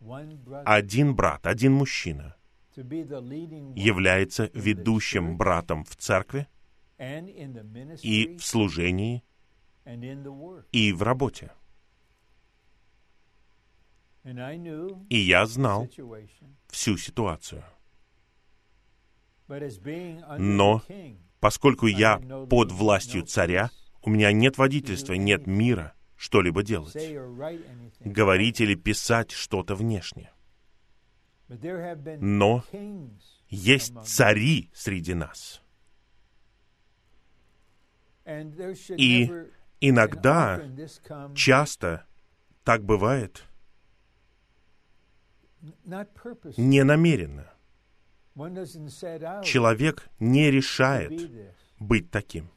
[0.66, 2.36] один брат, один мужчина
[2.76, 6.47] является ведущим братом в церкви
[6.97, 9.23] и в служении
[10.71, 11.51] и в работе.
[14.23, 15.88] И я знал
[16.69, 17.63] всю ситуацию.
[19.47, 20.82] Но
[21.39, 22.17] поскольку я
[22.49, 23.69] под властью царя,
[24.01, 26.95] у меня нет водительства, нет мира что-либо делать.
[27.99, 30.32] Говорить или писать что-то внешне.
[31.48, 32.64] Но
[33.50, 35.62] есть цари среди нас.
[38.26, 39.32] И
[39.80, 40.62] иногда,
[41.36, 42.06] часто
[42.64, 43.43] так бывает,
[46.58, 47.52] не намеренно.
[49.43, 51.32] Человек не решает
[51.80, 52.50] быть таким.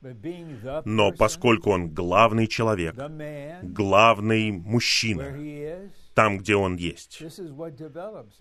[0.00, 2.94] Но поскольку он главный человек,
[3.62, 5.36] главный мужчина,
[6.14, 7.22] там, где он есть,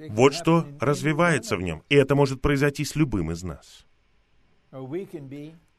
[0.09, 1.83] вот что развивается в нем.
[1.89, 3.85] И это может произойти с любым из нас.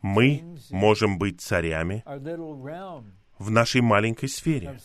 [0.02, 2.04] Мы можем быть царями
[3.38, 4.78] в нашей маленькой сфере,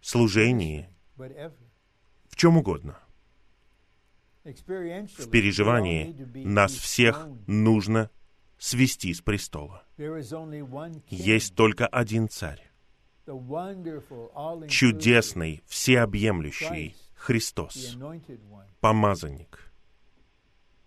[0.00, 2.98] служении, в чем угодно.
[4.44, 6.14] В переживании
[6.46, 8.10] нас всех нужно
[8.58, 9.84] свести с престола.
[11.08, 12.73] Есть только один царь.
[14.68, 17.96] Чудесный, всеобъемлющий Христос,
[18.80, 19.72] помазанник.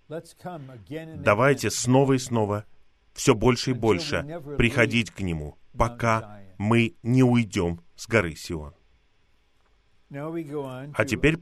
[0.08, 2.66] Давайте снова и снова,
[3.14, 4.24] все больше и больше
[4.58, 8.74] приходить к Нему, пока мы не уйдем с горы Сион.
[10.10, 11.38] А теперь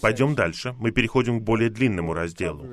[0.00, 0.74] пойдем дальше.
[0.78, 2.68] Мы переходим к более длинному разделу.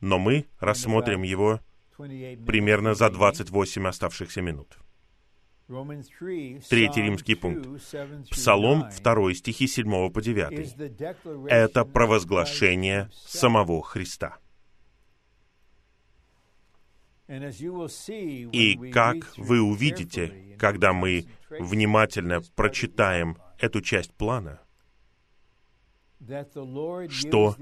[0.00, 1.60] Но мы рассмотрим его
[1.98, 4.78] примерно за 28 оставшихся минут.
[6.68, 7.68] Третий римский пункт.
[8.28, 11.48] Псалом 2 стихи 7 по 9.
[11.48, 14.38] Это провозглашение самого Христа.
[17.28, 24.60] И как вы увидите, когда мы внимательно прочитаем эту часть плана,
[27.10, 27.54] что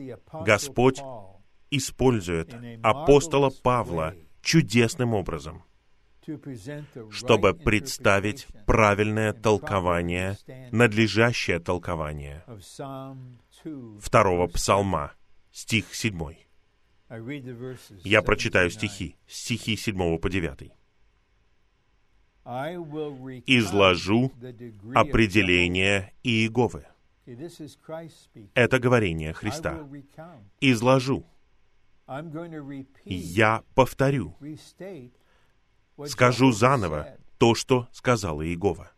[0.47, 1.03] Господь
[1.71, 5.65] использует апостола Павла чудесным образом,
[7.11, 10.37] чтобы представить правильное толкование,
[10.73, 12.45] надлежащее толкование
[14.01, 15.13] второго псалма,
[15.53, 16.37] стих 7.
[18.05, 20.73] Я прочитаю стихи, стихи 7 по 9.
[23.47, 24.33] «Изложу
[24.95, 26.87] определение Иеговы».
[28.55, 29.87] Это говорение Христа.
[30.61, 31.27] «Изложу».
[33.05, 34.35] Я повторю.
[36.07, 38.91] Скажу заново то, что сказал Иегова.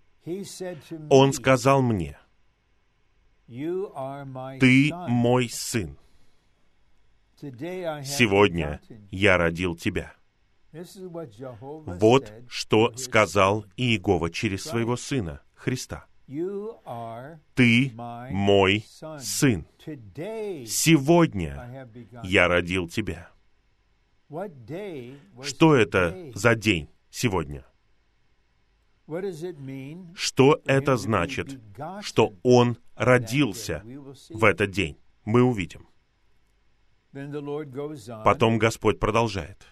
[1.08, 2.18] Он сказал мне,
[3.46, 5.96] «Ты мой сын.
[7.36, 8.80] Сегодня
[9.10, 10.12] я родил тебя».
[10.72, 16.06] Вот что сказал Иегова через своего сына, Христа.
[17.54, 17.92] Ты
[18.30, 18.86] мой
[19.18, 19.66] сын.
[20.66, 21.88] Сегодня
[22.22, 23.30] я родил тебя.
[25.42, 27.64] Что это за день сегодня?
[30.14, 31.60] Что это значит,
[32.02, 33.82] что Он родился
[34.28, 35.00] в этот день?
[35.24, 35.88] Мы увидим.
[38.24, 39.66] Потом Господь продолжает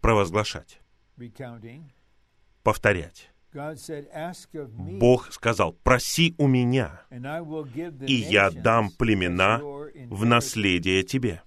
[0.00, 0.80] провозглашать,
[2.62, 3.31] повторять.
[3.52, 7.02] Бог сказал, проси у меня,
[8.06, 9.58] и я дам племена
[10.08, 11.42] в наследие тебе,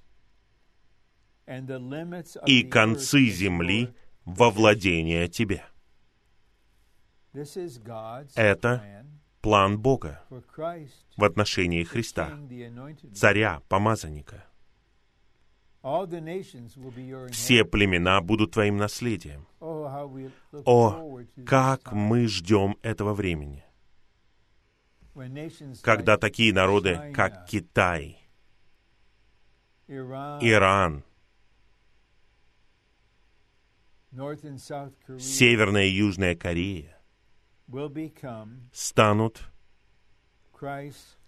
[2.45, 3.93] и концы земли
[4.23, 5.63] во владение тебе.
[8.35, 9.05] Это
[9.41, 10.23] план Бога
[11.17, 12.39] в отношении Христа,
[13.13, 14.45] царя, помазанника.
[17.29, 19.45] Все племена будут твоим наследием.
[19.59, 23.63] О, как мы ждем этого времени,
[25.83, 28.17] когда такие народы, как Китай,
[29.87, 31.03] Иран,
[35.19, 36.99] Северная и Южная Корея
[38.73, 39.51] станут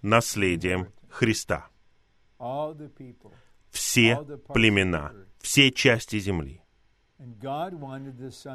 [0.01, 1.70] наследием Христа.
[3.72, 6.61] Все племена, все части земли.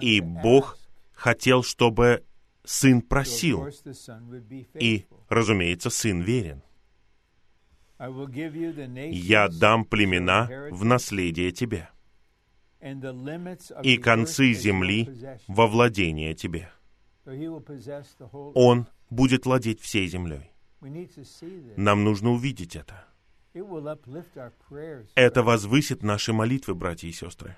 [0.01, 0.79] И Бог
[1.13, 2.25] хотел, чтобы
[2.65, 3.69] сын просил.
[4.75, 6.63] И, разумеется, сын верен.
[7.99, 11.89] Я дам племена в наследие тебе,
[13.85, 15.09] и концы земли
[15.47, 16.69] во владение тебе.
[18.55, 20.51] Он будет владеть всей землей.
[21.77, 23.07] Нам нужно увидеть это.
[25.15, 27.57] Это возвысит наши молитвы, братья и сестры.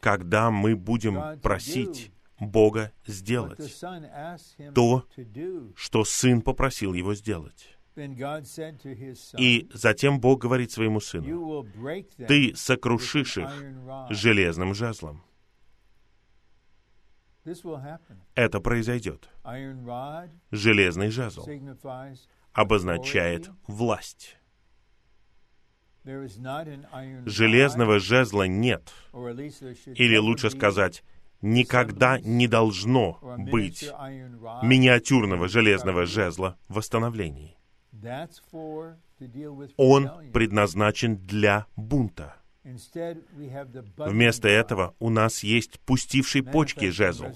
[0.00, 3.80] Когда мы будем просить Бога сделать
[4.74, 5.06] то,
[5.76, 7.76] что Сын попросил Его сделать.
[9.38, 11.66] И затем Бог говорит своему сыну,
[12.26, 13.50] «Ты сокрушишь их
[14.10, 15.22] железным жезлом».
[18.34, 19.28] Это произойдет.
[20.50, 21.44] Железный жезл
[22.52, 24.36] обозначает власть.
[26.04, 31.04] Железного жезла нет, или лучше сказать,
[31.42, 33.82] никогда не должно быть
[34.62, 37.56] миниатюрного железного жезла в восстановлении.
[39.76, 42.36] Он предназначен для бунта.
[43.96, 47.26] Вместо этого у нас есть пустивший почки жезл,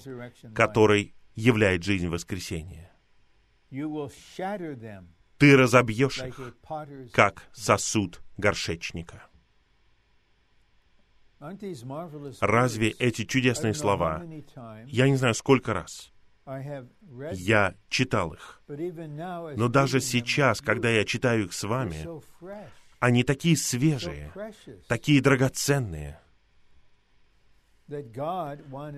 [0.53, 2.91] который являет жизнь воскресения.
[5.37, 6.55] Ты разобьешь их,
[7.13, 9.27] как сосуд горшечника.
[12.41, 14.23] Разве эти чудесные слова,
[14.87, 16.11] я не знаю сколько раз,
[17.33, 22.07] я читал их, но даже сейчас, когда я читаю их с вами,
[22.99, 24.33] они такие свежие,
[24.87, 26.19] такие драгоценные.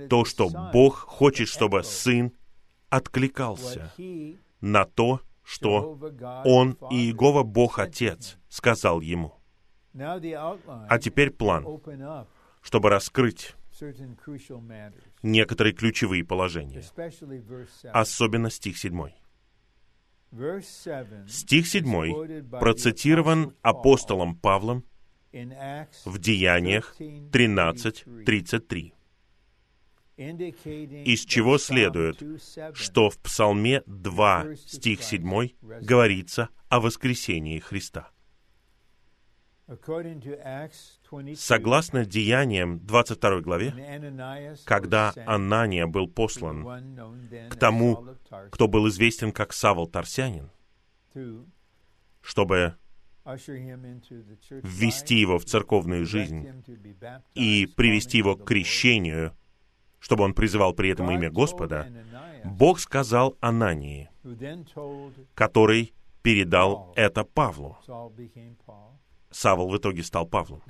[0.09, 2.31] То, что Бог хочет, чтобы Сын
[2.89, 3.91] откликался
[4.61, 5.99] на то, что
[6.45, 9.33] Он и Иегова Бог Отец сказал ему.
[9.93, 11.65] А теперь план,
[12.61, 13.55] чтобы раскрыть
[15.23, 16.83] некоторые ключевые положения,
[17.91, 19.09] особенно стих 7.
[21.27, 24.85] Стих 7 процитирован апостолом Павлом
[25.31, 28.93] в Деяниях 13.33,
[30.19, 32.21] из чего следует,
[32.73, 35.49] что в Псалме 2, стих 7
[35.81, 38.09] говорится о воскресении Христа.
[41.35, 46.65] Согласно Деяниям 22 главе, когда Анания был послан
[47.49, 48.07] к тому,
[48.51, 50.49] кто был известен как Савол Тарсянин,
[52.21, 52.75] чтобы
[54.63, 56.47] ввести его в церковную жизнь
[57.35, 59.35] и привести его к крещению,
[59.99, 61.87] чтобы он призывал при этом имя Господа,
[62.43, 64.09] Бог сказал Анании,
[65.35, 67.77] который передал это Павлу.
[69.31, 70.61] Савол в итоге стал Павлом.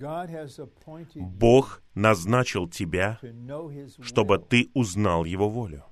[1.15, 3.19] Бог назначил тебя,
[4.01, 5.86] чтобы ты узнал Его волю,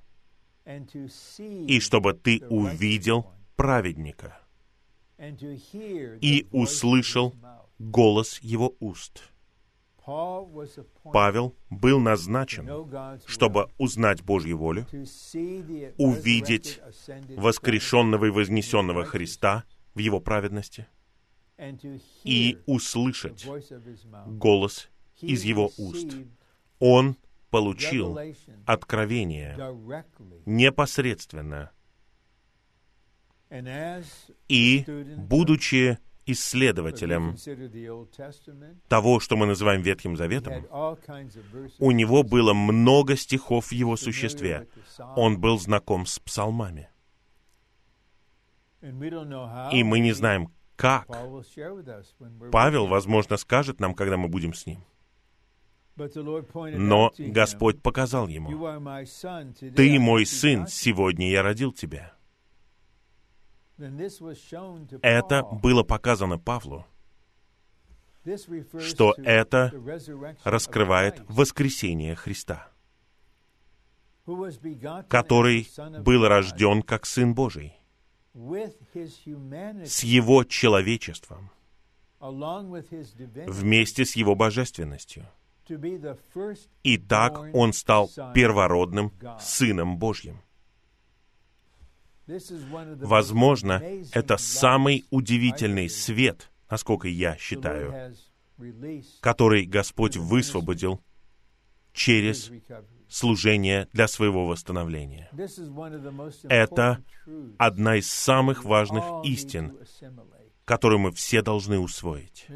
[1.38, 4.38] и чтобы ты увидел праведника
[5.18, 7.34] и услышал
[7.78, 9.22] голос Его уст.
[11.12, 12.66] Павел был назначен,
[13.26, 14.86] чтобы узнать Божью волю,
[15.98, 16.80] увидеть
[17.36, 20.86] воскрешенного и вознесенного Христа в Его праведности—
[22.24, 23.46] и услышать
[24.26, 24.88] голос
[25.20, 26.16] из его уст.
[26.78, 27.16] Он
[27.50, 28.18] получил
[28.64, 29.56] откровение
[30.46, 31.72] непосредственно.
[34.48, 34.84] И,
[35.16, 35.98] будучи
[36.30, 37.36] исследователем
[38.88, 40.66] того, что мы называем Ветхим Заветом,
[41.78, 44.68] у него было много стихов в его существе.
[45.16, 46.90] Он был знаком с псалмами.
[48.80, 51.08] И мы не знаем, как?
[52.52, 54.84] Павел, возможно, скажет нам, когда мы будем с ним.
[55.96, 58.50] Но Господь показал ему,
[59.74, 62.17] «Ты мой сын, сегодня я родил тебя».
[65.02, 66.84] Это было показано Павлу,
[68.80, 69.72] что это
[70.44, 72.68] раскрывает воскресение Христа,
[75.08, 75.68] который
[76.00, 77.74] был рожден как Сын Божий
[78.34, 81.50] с его человечеством,
[82.20, 85.28] вместе с его божественностью.
[86.82, 90.40] И так он стал первородным Сыном Божьим.
[92.28, 98.14] Возможно, это самый удивительный свет, насколько я считаю,
[99.20, 101.00] который Господь высвободил
[101.92, 102.50] через
[103.08, 105.30] служение для своего восстановления.
[106.44, 107.02] Это
[107.58, 109.78] одна из самых важных истин,
[110.64, 112.46] которую мы все должны усвоить.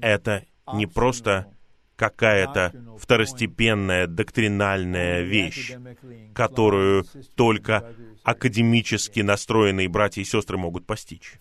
[0.00, 1.52] Это не просто
[1.96, 5.72] какая-то второстепенная доктринальная вещь,
[6.34, 7.92] которую только
[8.22, 11.40] академически настроенные братья и сестры могут постичь.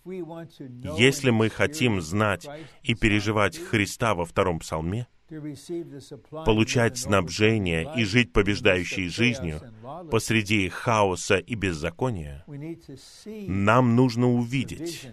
[0.98, 2.48] Если мы хотим знать
[2.84, 5.08] и переживать Христа во втором псалме,
[6.46, 9.62] получать снабжение и жить побеждающей жизнью
[10.12, 12.46] посреди хаоса и беззакония,
[13.26, 15.10] нам нужно увидеть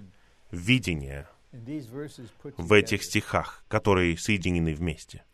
[0.51, 5.25] видение в этих стихах, которые соединены вместе.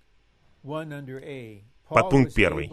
[1.88, 2.70] Подпункт первый.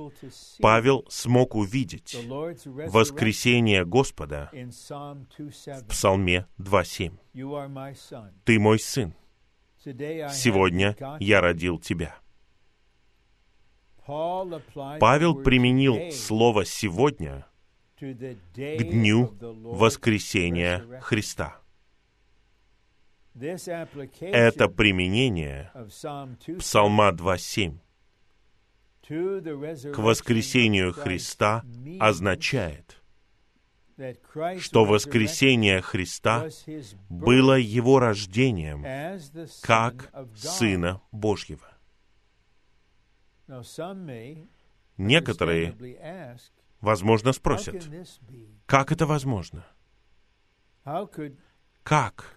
[0.59, 7.17] Павел смог увидеть воскресение Господа в Псалме 2.7.
[8.43, 9.13] «Ты мой сын,
[9.83, 12.17] сегодня я родил тебя».
[14.05, 17.47] Павел применил слово «сегодня»
[17.97, 21.61] к дню воскресения Христа.
[23.35, 25.71] Это применение
[26.57, 27.79] Псалма 2.7
[29.93, 31.63] к воскресению Христа
[31.99, 33.01] означает,
[34.59, 36.47] что воскресение Христа
[37.09, 38.83] было Его рождением
[39.61, 41.69] как Сына Божьего.
[44.97, 46.39] Некоторые,
[46.79, 47.87] возможно, спросят,
[48.65, 49.65] как это возможно?
[51.85, 52.33] Как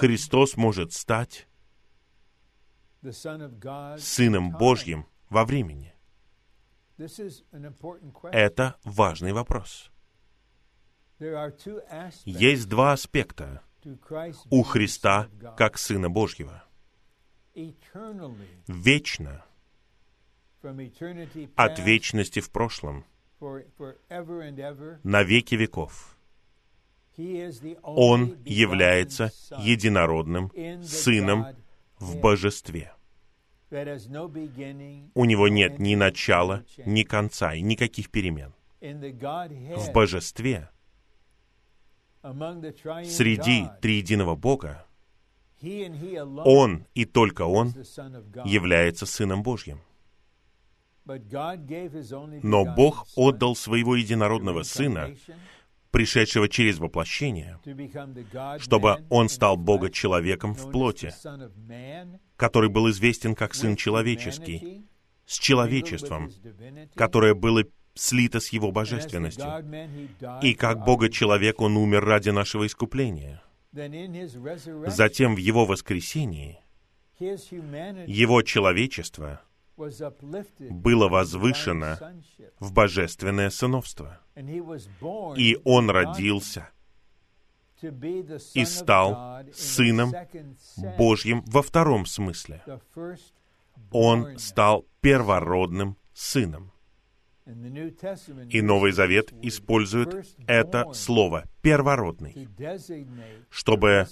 [0.00, 1.46] Христос может стать
[3.98, 5.94] Сыном Божьим во времени?
[8.32, 9.88] Это важный вопрос.
[12.24, 13.62] Есть два аспекта
[14.50, 16.64] у Христа как Сына Божьего.
[18.66, 19.44] Вечно,
[21.54, 23.04] от вечности в прошлом,
[25.04, 26.13] на веки веков.
[27.82, 30.50] Он является единородным
[30.82, 31.46] Сыном
[31.98, 32.92] в Божестве.
[33.70, 38.52] У него нет ни начала, ни конца и никаких перемен.
[38.80, 40.70] В Божестве,
[42.22, 44.86] среди триединого Бога,
[46.44, 47.68] Он и только Он
[48.44, 49.80] является Сыном Божьим.
[52.42, 55.14] Но Бог отдал Своего Единородного Сына,
[55.94, 57.60] пришедшего через воплощение,
[58.58, 61.14] чтобы Он стал Бога-человеком в плоти,
[62.36, 64.84] который был известен как Сын Человеческий,
[65.24, 66.32] с человечеством,
[66.96, 67.62] которое было
[67.94, 69.46] слито с Его божественностью.
[70.42, 73.40] И как Бога-человек Он умер ради нашего искупления.
[74.88, 76.58] Затем в Его воскресении
[77.20, 79.42] Его человечество
[79.76, 81.98] было возвышено
[82.60, 84.20] в божественное сыновство.
[85.36, 86.70] И Он родился
[88.54, 90.12] и стал Сыном
[90.96, 92.62] Божьим во втором смысле.
[93.90, 96.73] Он стал первородным Сыном.
[97.46, 102.48] И Новый Завет использует это слово «первородный»,
[103.50, 104.06] чтобы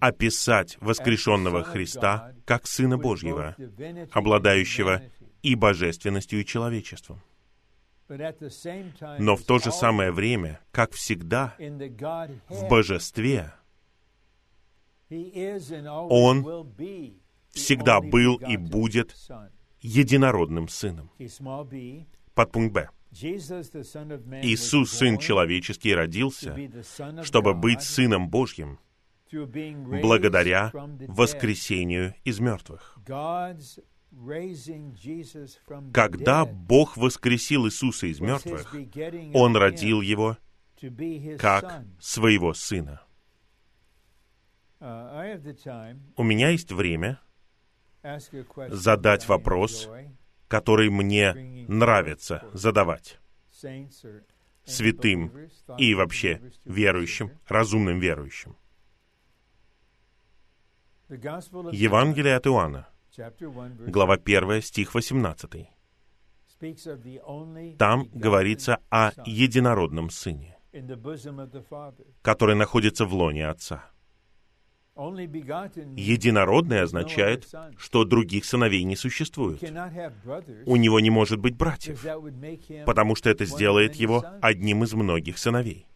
[0.00, 3.54] описать воскрешенного Христа как Сына Божьего,
[4.10, 5.02] обладающего
[5.42, 7.22] и божественностью, и человечеством.
[8.08, 13.54] Но в то же самое время, как всегда, в божестве
[15.08, 16.68] Он
[17.50, 19.14] всегда был и будет
[19.80, 21.10] единородным Сыном
[22.34, 22.90] подпункт Б.
[24.42, 26.56] Иисус, Сын Человеческий, родился,
[27.22, 28.78] чтобы быть Сыном Божьим,
[29.30, 32.98] благодаря воскресению из мертвых.
[35.92, 38.74] Когда Бог воскресил Иисуса из мертвых,
[39.32, 40.36] Он родил Его
[41.38, 43.02] как своего Сына.
[44.80, 47.20] У меня есть время
[48.68, 49.88] задать вопрос,
[50.54, 53.18] который мне нравится задавать
[54.64, 55.32] святым
[55.78, 58.56] и вообще верующим, разумным верующим.
[61.08, 62.88] Евангелие от Иоанна,
[63.88, 65.68] глава 1, стих 18.
[67.76, 70.56] Там говорится о единородном Сыне,
[72.22, 73.90] который находится в лоне Отца.
[74.96, 79.60] Единородный означает, что других сыновей не существует.
[80.66, 82.06] У него не может быть братьев,
[82.86, 85.88] потому что это сделает его одним из многих сыновей.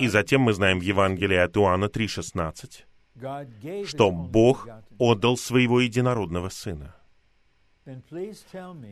[0.00, 4.68] И затем мы знаем в Евангелии от Иоанна 3,16, что Бог
[4.98, 6.96] отдал своего единородного Сына.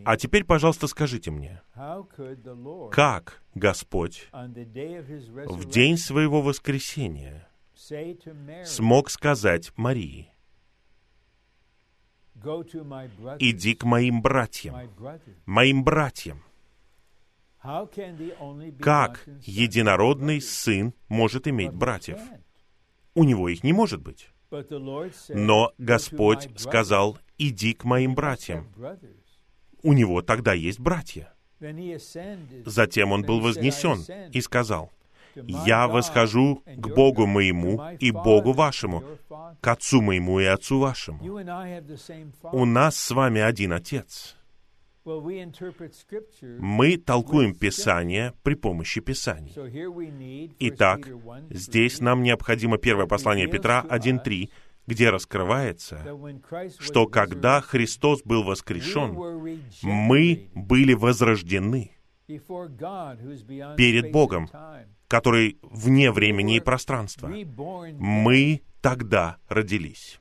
[0.04, 1.60] А теперь, пожалуйста, скажите мне,
[2.92, 7.45] как Господь в день своего воскресения
[8.64, 10.30] смог сказать Марии,
[13.38, 14.76] «Иди к моим братьям,
[15.46, 16.42] моим братьям».
[18.80, 22.20] Как единородный сын может иметь братьев?
[23.14, 24.28] У него их не может быть.
[25.28, 28.68] Но Господь сказал, иди к моим братьям.
[29.82, 31.32] У него тогда есть братья.
[32.64, 34.92] Затем он был вознесен и сказал,
[35.44, 39.04] я восхожу к Богу моему и Богу вашему,
[39.60, 41.18] к Отцу моему и Отцу вашему.
[42.52, 44.36] У нас с вами один Отец.
[46.58, 49.52] Мы толкуем Писание при помощи Писаний.
[50.58, 51.08] Итак,
[51.50, 54.50] здесь нам необходимо первое послание Петра 1.3,
[54.88, 56.04] где раскрывается,
[56.80, 59.16] что когда Христос был воскрешен,
[59.82, 61.95] мы были возрождены
[62.26, 64.48] перед Богом,
[65.08, 67.28] который вне времени и пространства.
[67.28, 70.20] Мы тогда родились.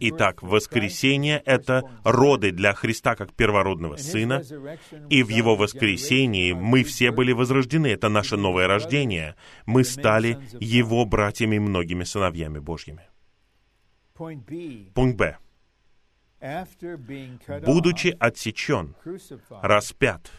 [0.00, 4.42] Итак, воскресение— это роды для Христа как первородного Сына,
[5.10, 7.88] и в Его воскресении мы все были возрождены.
[7.88, 9.34] Это наше новое рождение.
[9.66, 13.02] Мы стали Его братьями и многими сыновьями Божьими.
[14.14, 15.38] Пункт Б.
[17.66, 18.94] Будучи отсечен,
[19.50, 20.30] распят,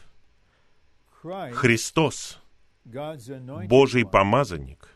[1.21, 2.39] Христос
[2.85, 4.89] Божий помазанник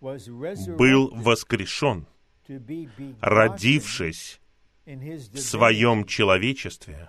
[0.00, 2.06] был воскрешен,
[3.20, 4.40] родившись
[4.86, 7.06] в своем человечестве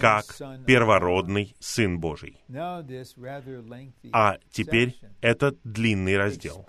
[0.00, 0.24] как
[0.66, 2.40] первородный Сын Божий.
[4.12, 6.66] А теперь этот длинный раздел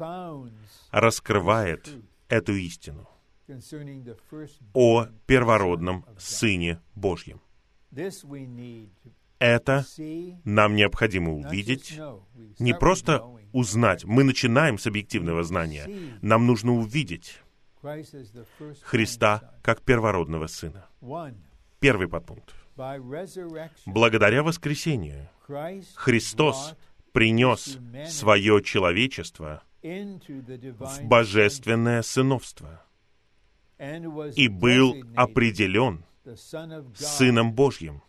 [0.92, 1.90] раскрывает
[2.30, 3.10] эту истину
[4.74, 7.42] о первородном Сыне Божьем.
[9.40, 9.86] Это
[10.44, 12.00] нам необходимо увидеть,
[12.60, 14.06] не просто узнать.
[14.06, 15.90] Мы начинаем с объективного знания.
[16.22, 17.42] Нам нужно увидеть
[18.82, 20.88] Христа как первородного Сына.
[21.80, 22.54] Первый подпункт.
[23.86, 25.30] Благодаря воскресению
[25.96, 26.76] Христос
[27.12, 27.78] принес
[28.10, 32.84] свое человечество в божественное сыновство
[34.36, 36.04] и был определен
[36.96, 38.02] Сыном Божьим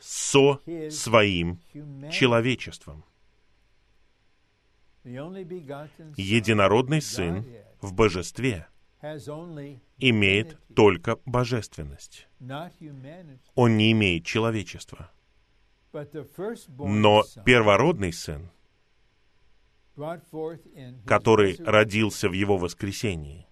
[0.00, 1.60] со своим
[2.10, 3.04] человечеством.
[5.04, 7.46] Единородный Сын
[7.80, 8.66] в божестве
[9.98, 12.28] имеет только божественность.
[13.54, 15.10] Он не имеет человечества.
[15.92, 18.50] Но первородный Сын,
[21.06, 23.46] который родился в Его воскресении,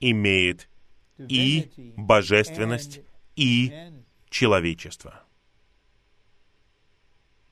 [0.00, 0.68] имеет
[1.18, 3.02] и божественность,
[3.36, 3.72] и
[4.30, 5.22] человечество.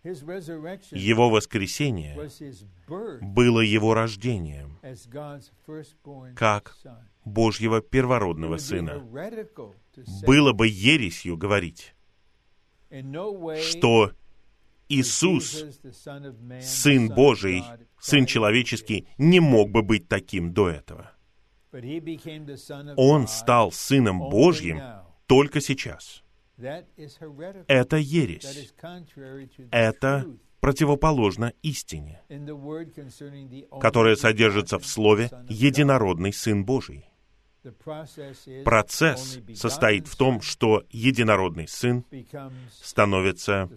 [0.04, 2.16] Его воскресение
[3.20, 4.78] было его рождением,
[6.34, 6.76] как
[7.24, 9.00] Божьего первородного Сына.
[10.26, 11.94] Было бы ересью говорить,
[13.60, 14.12] что
[14.88, 15.64] Иисус,
[16.62, 17.62] Сын Божий,
[18.00, 21.10] Сын человеческий, не мог бы быть таким до этого.
[22.96, 24.80] Он стал Сыном Божьим
[25.26, 26.22] только сейчас.
[26.58, 28.72] Это ересь.
[29.70, 30.26] Это
[30.60, 32.20] противоположно истине,
[33.80, 37.08] которая содержится в слове «единородный Сын Божий».
[38.64, 42.04] Процесс состоит в том, что единородный Сын
[42.70, 43.68] становится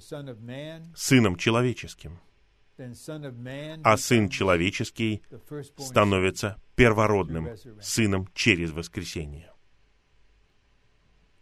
[0.95, 2.19] Сыном Человеческим,
[3.84, 5.23] а Сын Человеческий
[5.77, 7.49] становится первородным
[7.82, 9.51] Сыном через воскресение.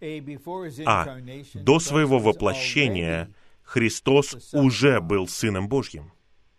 [0.01, 1.17] А
[1.53, 3.33] до своего воплощения
[3.63, 6.11] Христос уже был Сыном Божьим,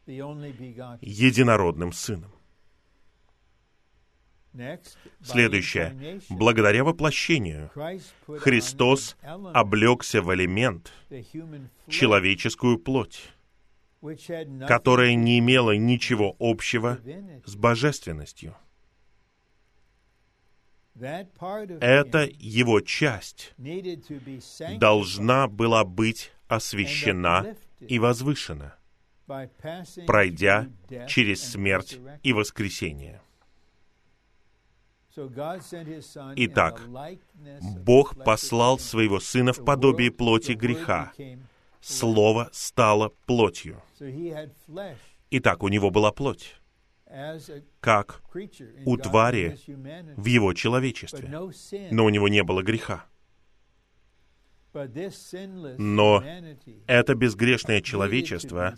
[0.06, 2.32] единородным Сыном.
[5.22, 6.20] Следующее.
[6.28, 7.70] Благодаря воплощению
[8.26, 10.92] Христос облегся в элемент,
[11.88, 13.30] человеческую плоть,
[14.66, 16.98] которая не имела ничего общего
[17.44, 18.56] с божественностью.
[20.98, 23.54] Эта его часть
[24.78, 28.74] должна была быть освящена и возвышена,
[30.06, 30.68] пройдя
[31.08, 33.20] через смерть и воскресение.
[36.36, 36.82] Итак,
[37.60, 41.12] Бог послал своего Сына в подобие плоти греха.
[41.80, 43.82] Слово стало плотью.
[45.30, 46.59] Итак, у него была плоть
[47.80, 48.22] как
[48.84, 49.58] у твари
[50.16, 51.28] в его человечестве.
[51.90, 53.06] Но у него не было греха.
[54.72, 56.22] Но
[56.86, 58.74] это безгрешное человечество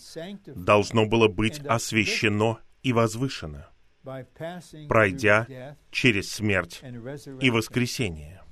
[0.47, 3.69] должно было быть освящено и возвышено,
[4.89, 6.83] пройдя через смерть
[7.41, 8.43] и воскресение.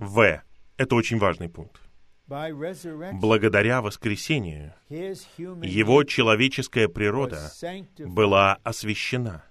[0.00, 0.42] В.
[0.76, 1.87] Это очень важный пункт.
[2.28, 7.50] Благодаря воскресению его человеческая природа
[7.98, 9.44] была освящена,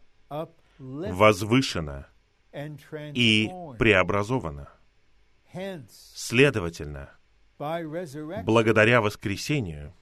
[0.78, 2.08] возвышена
[3.14, 3.50] и
[3.80, 4.70] преобразована.
[5.90, 7.10] Следовательно,
[7.58, 9.94] благодаря воскресению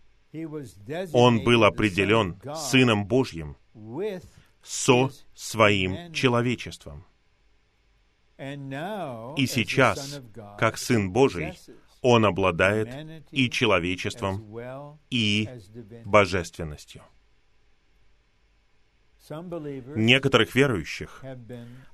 [1.13, 3.55] он был определен Сыном Божьим
[4.61, 7.05] со своим человечеством.
[8.37, 10.21] И сейчас,
[10.57, 11.57] как Сын Божий,
[12.05, 14.45] он обладает и человечеством,
[15.09, 15.49] и
[16.05, 17.01] божественностью.
[19.95, 21.23] Некоторых верующих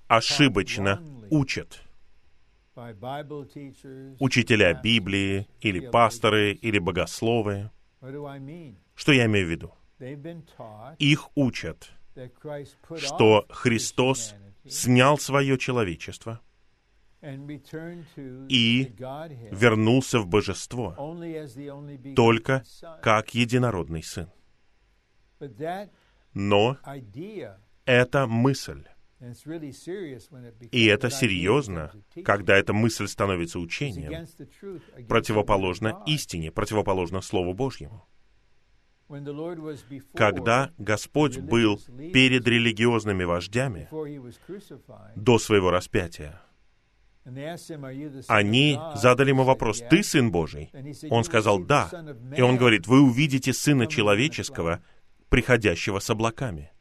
[0.10, 1.82] ошибочно учат
[4.20, 7.72] учителя Библии, или пасторы, или богословы.
[8.96, 9.74] Что я имею в виду?
[11.00, 11.90] Их учат,
[12.98, 14.36] что Христос
[14.68, 16.42] снял свое человечество—
[17.22, 18.94] и
[19.52, 20.96] вернулся в божество
[22.16, 22.64] только
[23.02, 24.30] как единородный Сын.
[26.34, 26.78] Но
[27.86, 28.86] эта мысль,
[30.72, 31.92] и это серьезно,
[32.24, 34.28] когда эта мысль становится учением,
[35.08, 38.08] противоположно истине, противоположно Слову Божьему.
[40.16, 41.78] Когда Господь был
[42.14, 43.90] перед религиозными вождями
[45.16, 46.42] до своего распятия,
[48.28, 50.72] они задали ему вопрос, «Ты Сын Божий?»
[51.10, 51.90] Он сказал, «Да».
[52.36, 54.84] И он говорит, «Вы увидите Сына Человеческого,
[55.30, 56.72] приходящего с облаками».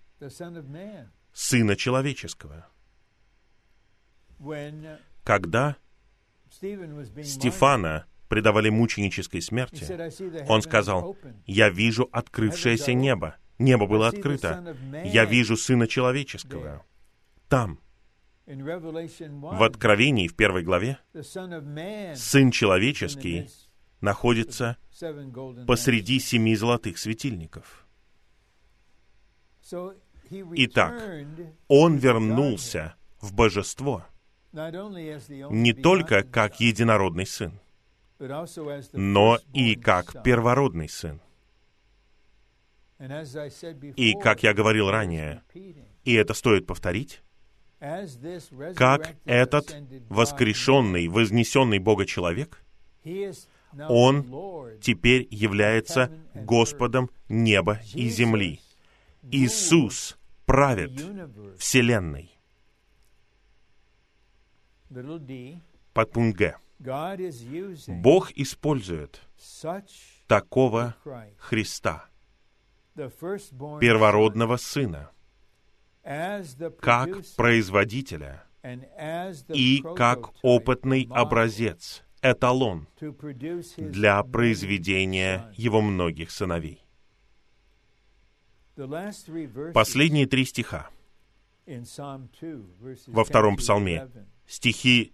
[1.32, 2.66] Сына Человеческого.
[5.24, 5.76] Когда
[6.50, 9.84] Стефана предавали мученической смерти,
[10.48, 11.16] он сказал,
[11.46, 13.36] «Я вижу открывшееся небо».
[13.58, 14.74] Небо было открыто.
[15.04, 16.82] «Я вижу Сына Человеческого».
[17.50, 17.78] Там.
[18.50, 23.48] В Откровении, в первой главе, Сын Человеческий
[24.00, 24.76] находится
[25.68, 27.86] посреди семи золотых светильников.
[30.32, 31.00] Итак,
[31.68, 34.04] Он вернулся в божество
[34.52, 37.60] не только как единородный сын,
[38.92, 41.20] но и как первородный сын.
[43.96, 45.42] И, как я говорил ранее,
[46.04, 47.22] и это стоит повторить,
[48.76, 49.74] как этот
[50.08, 52.62] воскрешенный, вознесенный Бога человек,
[53.88, 54.26] он
[54.80, 58.60] теперь является Господом неба и земли.
[59.30, 61.00] Иисус правит
[61.58, 62.30] Вселенной.
[65.92, 66.56] Подпункт Г.
[67.86, 69.20] Бог использует
[70.26, 70.96] такого
[71.38, 72.06] Христа,
[72.94, 75.10] первородного Сына,
[76.80, 78.44] как производителя
[79.48, 82.88] и как опытный образец, эталон
[83.76, 86.84] для произведения его многих сыновей.
[89.74, 90.88] Последние три стиха.
[93.06, 94.08] во втором псалме,
[94.46, 95.12] стихи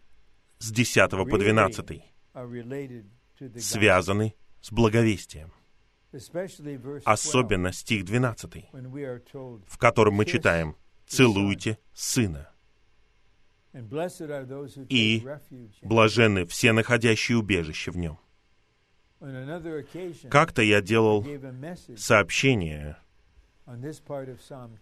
[0.58, 2.02] с 10 по 12,
[3.58, 5.52] связаны с благовестием.
[7.04, 12.50] Особенно стих 12, в котором мы читаем «Целуйте Сына».
[14.88, 15.26] И
[15.82, 18.18] блаженны все находящие убежище в нем.
[20.30, 21.26] Как-то я делал
[21.96, 22.96] сообщение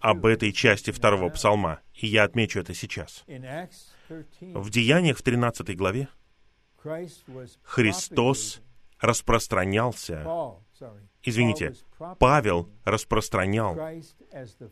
[0.00, 3.24] об этой части второго псалма, и я отмечу это сейчас.
[3.26, 6.08] В Деяниях в 13 главе
[7.62, 8.60] Христос
[9.04, 10.24] распространялся,
[11.22, 11.74] извините,
[12.18, 13.78] Павел распространял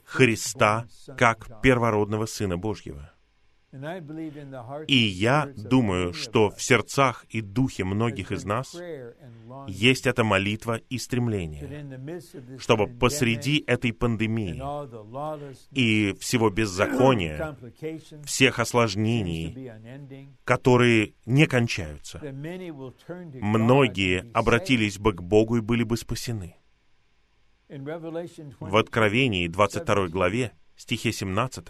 [0.04, 3.12] Христа как первородного Сына Божьего.
[4.86, 8.76] И я думаю, что в сердцах и духе многих из нас
[9.66, 12.18] есть эта молитва и стремление,
[12.58, 14.62] чтобы посреди этой пандемии
[15.70, 17.56] и всего беззакония,
[18.24, 19.72] всех осложнений,
[20.44, 22.20] которые не кончаются,
[23.40, 26.56] многие обратились бы к Богу и были бы спасены.
[27.70, 31.68] В Откровении 22 главе стихе 17,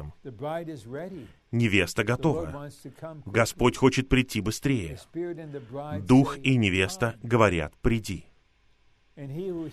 [1.51, 2.71] невеста готова.
[3.27, 4.99] Господь хочет прийти быстрее.
[6.01, 8.27] Дух и невеста говорят, приди.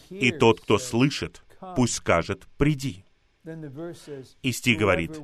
[0.10, 1.44] И тот, кто слышит,
[1.76, 3.06] пусть скажет, приди.
[4.42, 5.20] И стих говорит,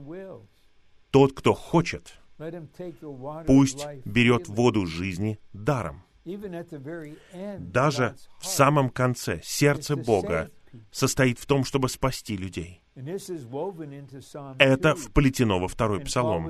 [1.11, 2.13] тот, кто хочет,
[3.47, 6.03] пусть берет воду жизни даром.
[7.59, 10.49] Даже в самом конце сердце Бога
[10.91, 12.81] состоит в том, чтобы спасти людей.
[12.95, 16.49] Это вплетено во второй псалом.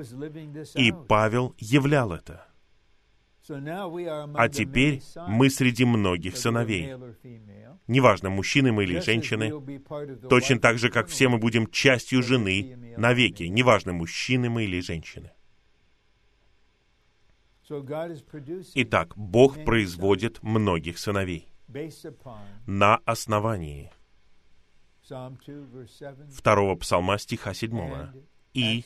[0.74, 2.46] И Павел являл это.
[3.48, 6.94] А теперь мы среди многих сыновей.
[7.86, 9.52] Неважно, мужчины мы или женщины,
[10.28, 15.30] точно так же, как все мы будем частью жены навеки, неважно, мужчины мы или женщины.
[18.74, 21.48] Итак, Бог производит многих сыновей
[22.66, 23.90] на основании
[26.32, 28.12] второго псалма стиха 7
[28.54, 28.84] и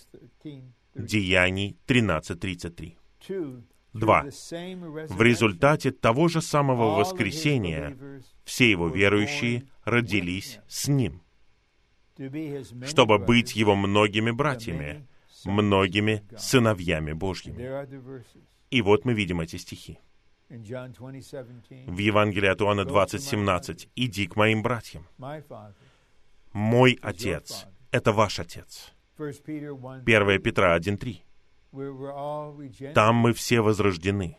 [0.95, 3.63] Деяний 13.33.
[3.93, 4.23] Два.
[4.23, 7.97] В результате того же самого воскресения
[8.45, 11.23] все его верующие родились с ним,
[12.87, 15.07] чтобы быть его многими братьями,
[15.45, 17.87] многими сыновьями Божьими.
[18.71, 19.99] И вот мы видим эти стихи.
[20.49, 25.07] В Евангелии от Иоанна 20:17 «Иди к моим братьям,
[26.53, 28.93] мой Отец— это ваш Отец.
[29.19, 31.23] 1 Петра 1.3.
[32.95, 34.37] Там мы все возрождены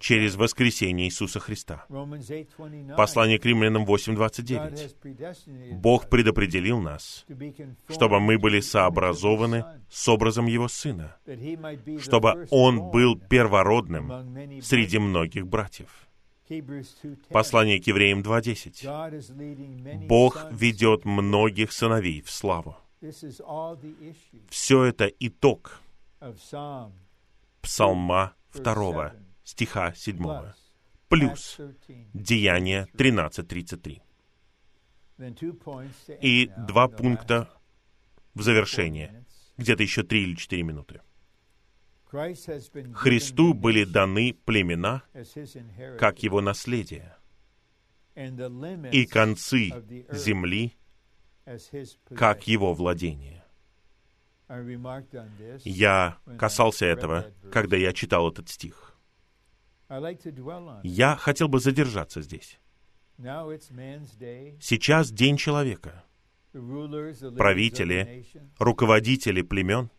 [0.00, 1.86] через воскресение Иисуса Христа.
[2.96, 5.74] Послание к римлянам 8.29.
[5.74, 7.24] Бог предопределил нас,
[7.88, 11.16] чтобы мы были сообразованы с образом Его Сына,
[12.00, 16.05] чтобы Он был первородным среди многих братьев.
[17.30, 20.06] Послание к евреям 2.10.
[20.06, 22.76] Бог ведет многих сыновей в славу.
[24.48, 25.80] Все это итог
[27.60, 29.12] Псалма 2,
[29.44, 30.52] стиха 7,
[31.08, 31.58] плюс
[32.14, 34.00] Деяние 13.33.
[36.20, 37.48] И два пункта
[38.34, 39.24] в завершение,
[39.56, 41.00] где-то еще три или четыре минуты.
[42.94, 45.02] Христу были даны племена
[45.98, 47.16] как его наследие,
[48.14, 49.72] и концы
[50.10, 50.76] земли
[52.14, 53.44] как его владение.
[55.64, 58.96] Я касался этого, когда я читал этот стих.
[60.82, 62.58] Я хотел бы задержаться здесь.
[64.60, 66.04] Сейчас День человека—
[67.36, 68.24] правители,
[68.58, 69.90] руководители племен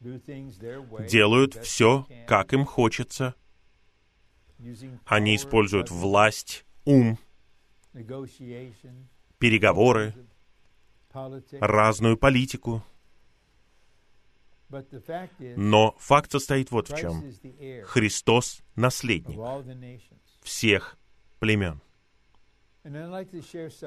[0.00, 3.34] делают все, как им хочется.
[5.06, 7.18] Они используют власть, ум,
[9.38, 10.14] переговоры,
[11.60, 12.82] разную политику.
[15.56, 17.24] Но факт состоит вот в чем.
[17.84, 19.38] Христос— наследник
[20.42, 20.96] всех
[21.38, 21.80] племен.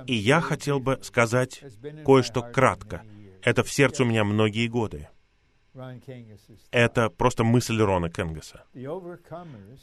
[0.06, 1.64] И я хотел бы сказать
[2.06, 3.04] кое-что кратко.
[3.42, 5.10] Это в сердце у меня многие годы.
[6.72, 8.66] Это просто мысль Рона Кенгаса.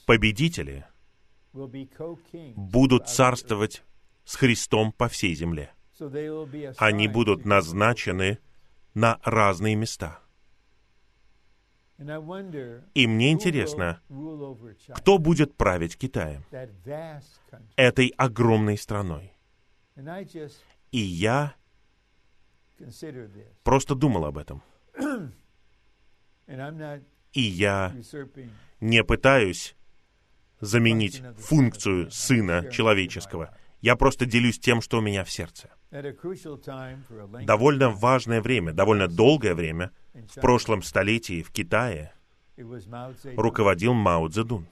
[0.06, 0.86] Победители
[1.52, 3.82] будут царствовать
[4.24, 5.72] с Христом по всей земле.
[6.78, 8.38] Они будут назначены
[8.94, 10.20] на разные места.
[12.94, 14.00] И мне интересно,
[14.94, 16.44] кто будет править Китаем,
[17.76, 19.34] этой огромной страной.
[20.92, 21.54] И я
[23.64, 24.62] просто думал об этом.
[27.32, 27.94] И я
[28.80, 29.76] не пытаюсь
[30.60, 33.56] заменить функцию Сына Человеческого.
[33.80, 35.70] Я просто делюсь тем, что у меня в сердце.
[37.42, 42.12] Довольно важное время, довольно долгое время, в прошлом столетии в Китае
[43.36, 44.66] руководил Мао Цзэдун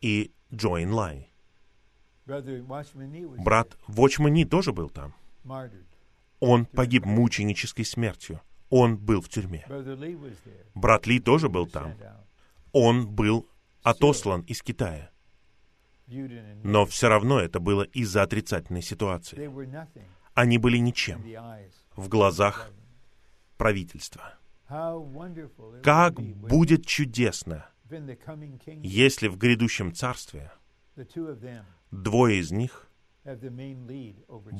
[0.00, 1.30] и Джоин Лай.
[2.26, 5.14] Брат Вочмани тоже был там.
[6.40, 8.40] Он погиб мученической смертью.
[8.70, 9.64] Он был в тюрьме.
[10.74, 11.94] Брат Ли тоже был там.
[12.72, 13.48] Он был
[13.82, 15.10] отослан из Китая.
[16.64, 19.50] Но все равно это было из-за отрицательной ситуации.
[20.34, 21.22] Они были ничем
[21.96, 22.70] в глазах
[23.56, 24.34] правительства.
[25.82, 27.66] Как будет чудесно,
[28.82, 30.52] если в грядущем царстве
[31.90, 32.88] двое из них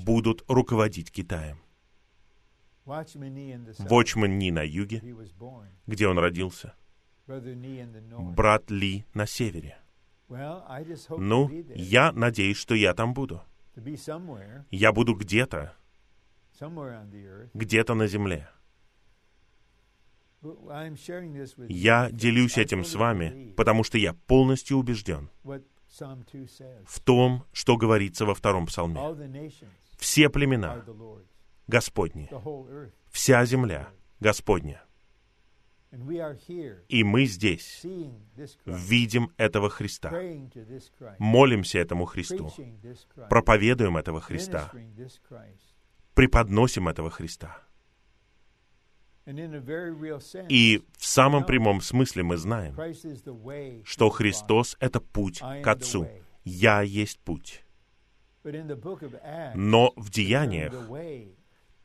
[0.04, 1.58] будут руководить Китаем.
[2.88, 5.02] Вочман Ни на юге,
[5.86, 6.74] где он родился,
[7.26, 9.78] брат Ли на севере.
[10.28, 13.42] Ну, я надеюсь, что я там буду.
[14.70, 15.74] Я буду где-то,
[17.54, 18.48] где-то на земле.
[21.68, 25.30] Я делюсь этим с вами, потому что я полностью убежден
[26.86, 29.00] в том, что говорится во втором псалме.
[29.98, 30.84] Все племена
[31.68, 32.28] Господни,
[33.10, 33.90] вся земля
[34.20, 34.82] Господня.
[36.88, 37.84] И мы здесь
[38.66, 40.10] видим этого Христа,
[41.18, 42.52] молимся этому Христу,
[43.30, 44.70] проповедуем этого Христа,
[46.14, 47.62] преподносим этого Христа.
[50.48, 52.74] И в самом прямом смысле мы знаем,
[53.84, 56.08] что Христос— это путь к Отцу.
[56.44, 57.62] «Я есть путь».
[58.42, 60.72] Но в деяниях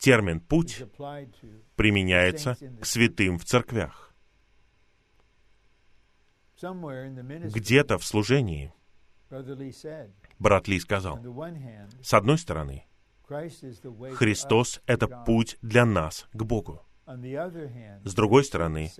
[0.04, 0.84] термин «путь»
[1.78, 4.14] применяется к святым в церквях.
[6.62, 8.74] Где-то в служении
[10.40, 11.20] брат Ли сказал,
[12.02, 12.86] с одной стороны,
[13.26, 16.86] Христос— это путь для нас к Богу.
[17.06, 18.92] С другой стороны,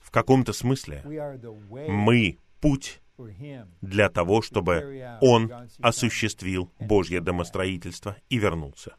[0.00, 1.02] в каком-то смысле
[1.88, 3.00] мы путь
[3.80, 8.96] для того, чтобы Он осуществил Божье домостроительство и вернулся.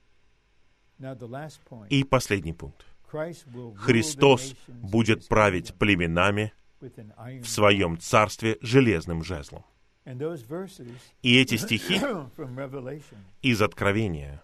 [1.89, 2.85] И последний пункт.
[3.75, 9.63] Христос будет править племенами в своем царстве железным жезлом.
[11.21, 12.01] И эти стихи
[13.41, 14.41] из Откровения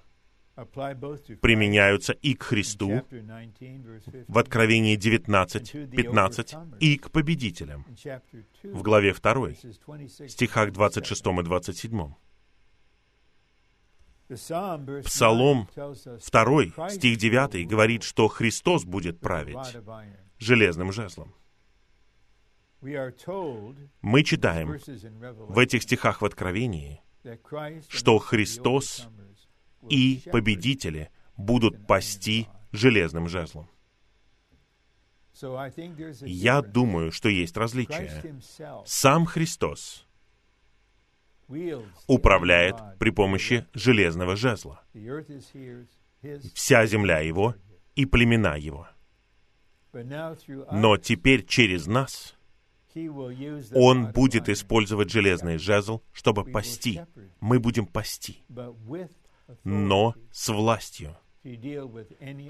[1.41, 3.03] применяются и к Христу
[4.27, 7.86] в Откровении 19, 15, и к победителям
[8.64, 9.53] в главе 2,
[10.27, 12.14] стихах 26 и 27.
[14.30, 19.77] Псалом 2, стих 9 говорит, что Христос будет править
[20.38, 21.34] железным жезлом.
[22.81, 24.77] Мы читаем
[25.47, 27.01] в этих стихах в Откровении,
[27.89, 29.07] что Христос
[29.89, 33.68] и победители будут пасти железным жезлом.
[36.22, 38.39] Я думаю, что есть различие.
[38.85, 40.06] Сам Христос
[42.08, 44.84] управляет при помощи железного жезла.
[46.54, 47.56] Вся земля Его
[47.96, 48.88] и племена Его.
[50.72, 52.36] Но теперь через нас
[53.74, 57.06] Он будет использовать железный жезл, чтобы пасти.
[57.40, 58.44] Мы будем пасти,
[59.64, 61.16] но с властью,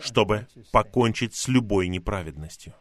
[0.02, 2.74] чтобы покончить с любой неправедностью.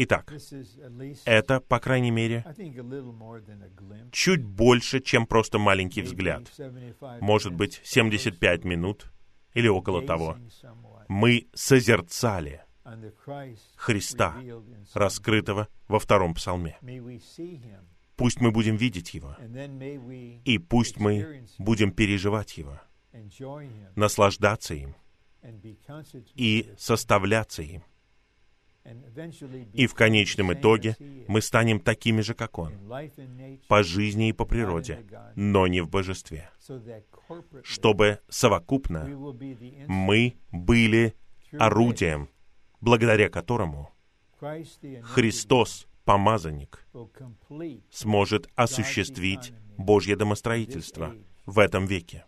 [0.00, 0.32] Итак,
[1.24, 2.44] это, по крайней мере,
[4.12, 6.48] чуть больше, чем просто маленький взгляд.
[7.20, 9.12] Может быть, 75 минут
[9.54, 10.36] или около того.
[11.08, 12.62] Мы созерцали
[13.74, 14.36] Христа,
[14.94, 16.78] раскрытого во втором псалме.
[18.14, 19.36] Пусть мы будем видеть Его,
[20.44, 22.80] и пусть мы будем переживать Его,
[23.96, 24.94] наслаждаться им
[26.36, 27.82] и составляться им.
[29.72, 30.96] И в конечном итоге
[31.26, 32.72] мы станем такими же, как Он,
[33.68, 35.04] по жизни и по природе,
[35.34, 36.50] но не в божестве,
[37.62, 39.04] чтобы совокупно
[39.86, 41.14] мы были
[41.52, 42.28] орудием,
[42.80, 43.90] благодаря которому
[45.02, 46.86] Христос, помазанник,
[47.90, 52.24] сможет осуществить Божье домостроительство в этом веке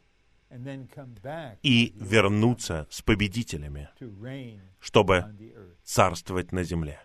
[1.63, 3.89] и вернуться с победителями,
[4.81, 5.25] чтобы
[5.85, 7.01] царствовать на земле.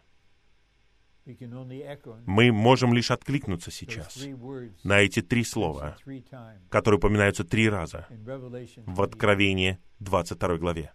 [2.25, 4.23] Мы можем лишь откликнуться сейчас
[4.83, 5.97] на эти три слова,
[6.69, 8.07] которые упоминаются три раза
[8.85, 10.93] в Откровении 22 главе.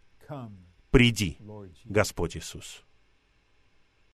[0.90, 1.39] «Приди,
[1.85, 2.85] Господь Иисус».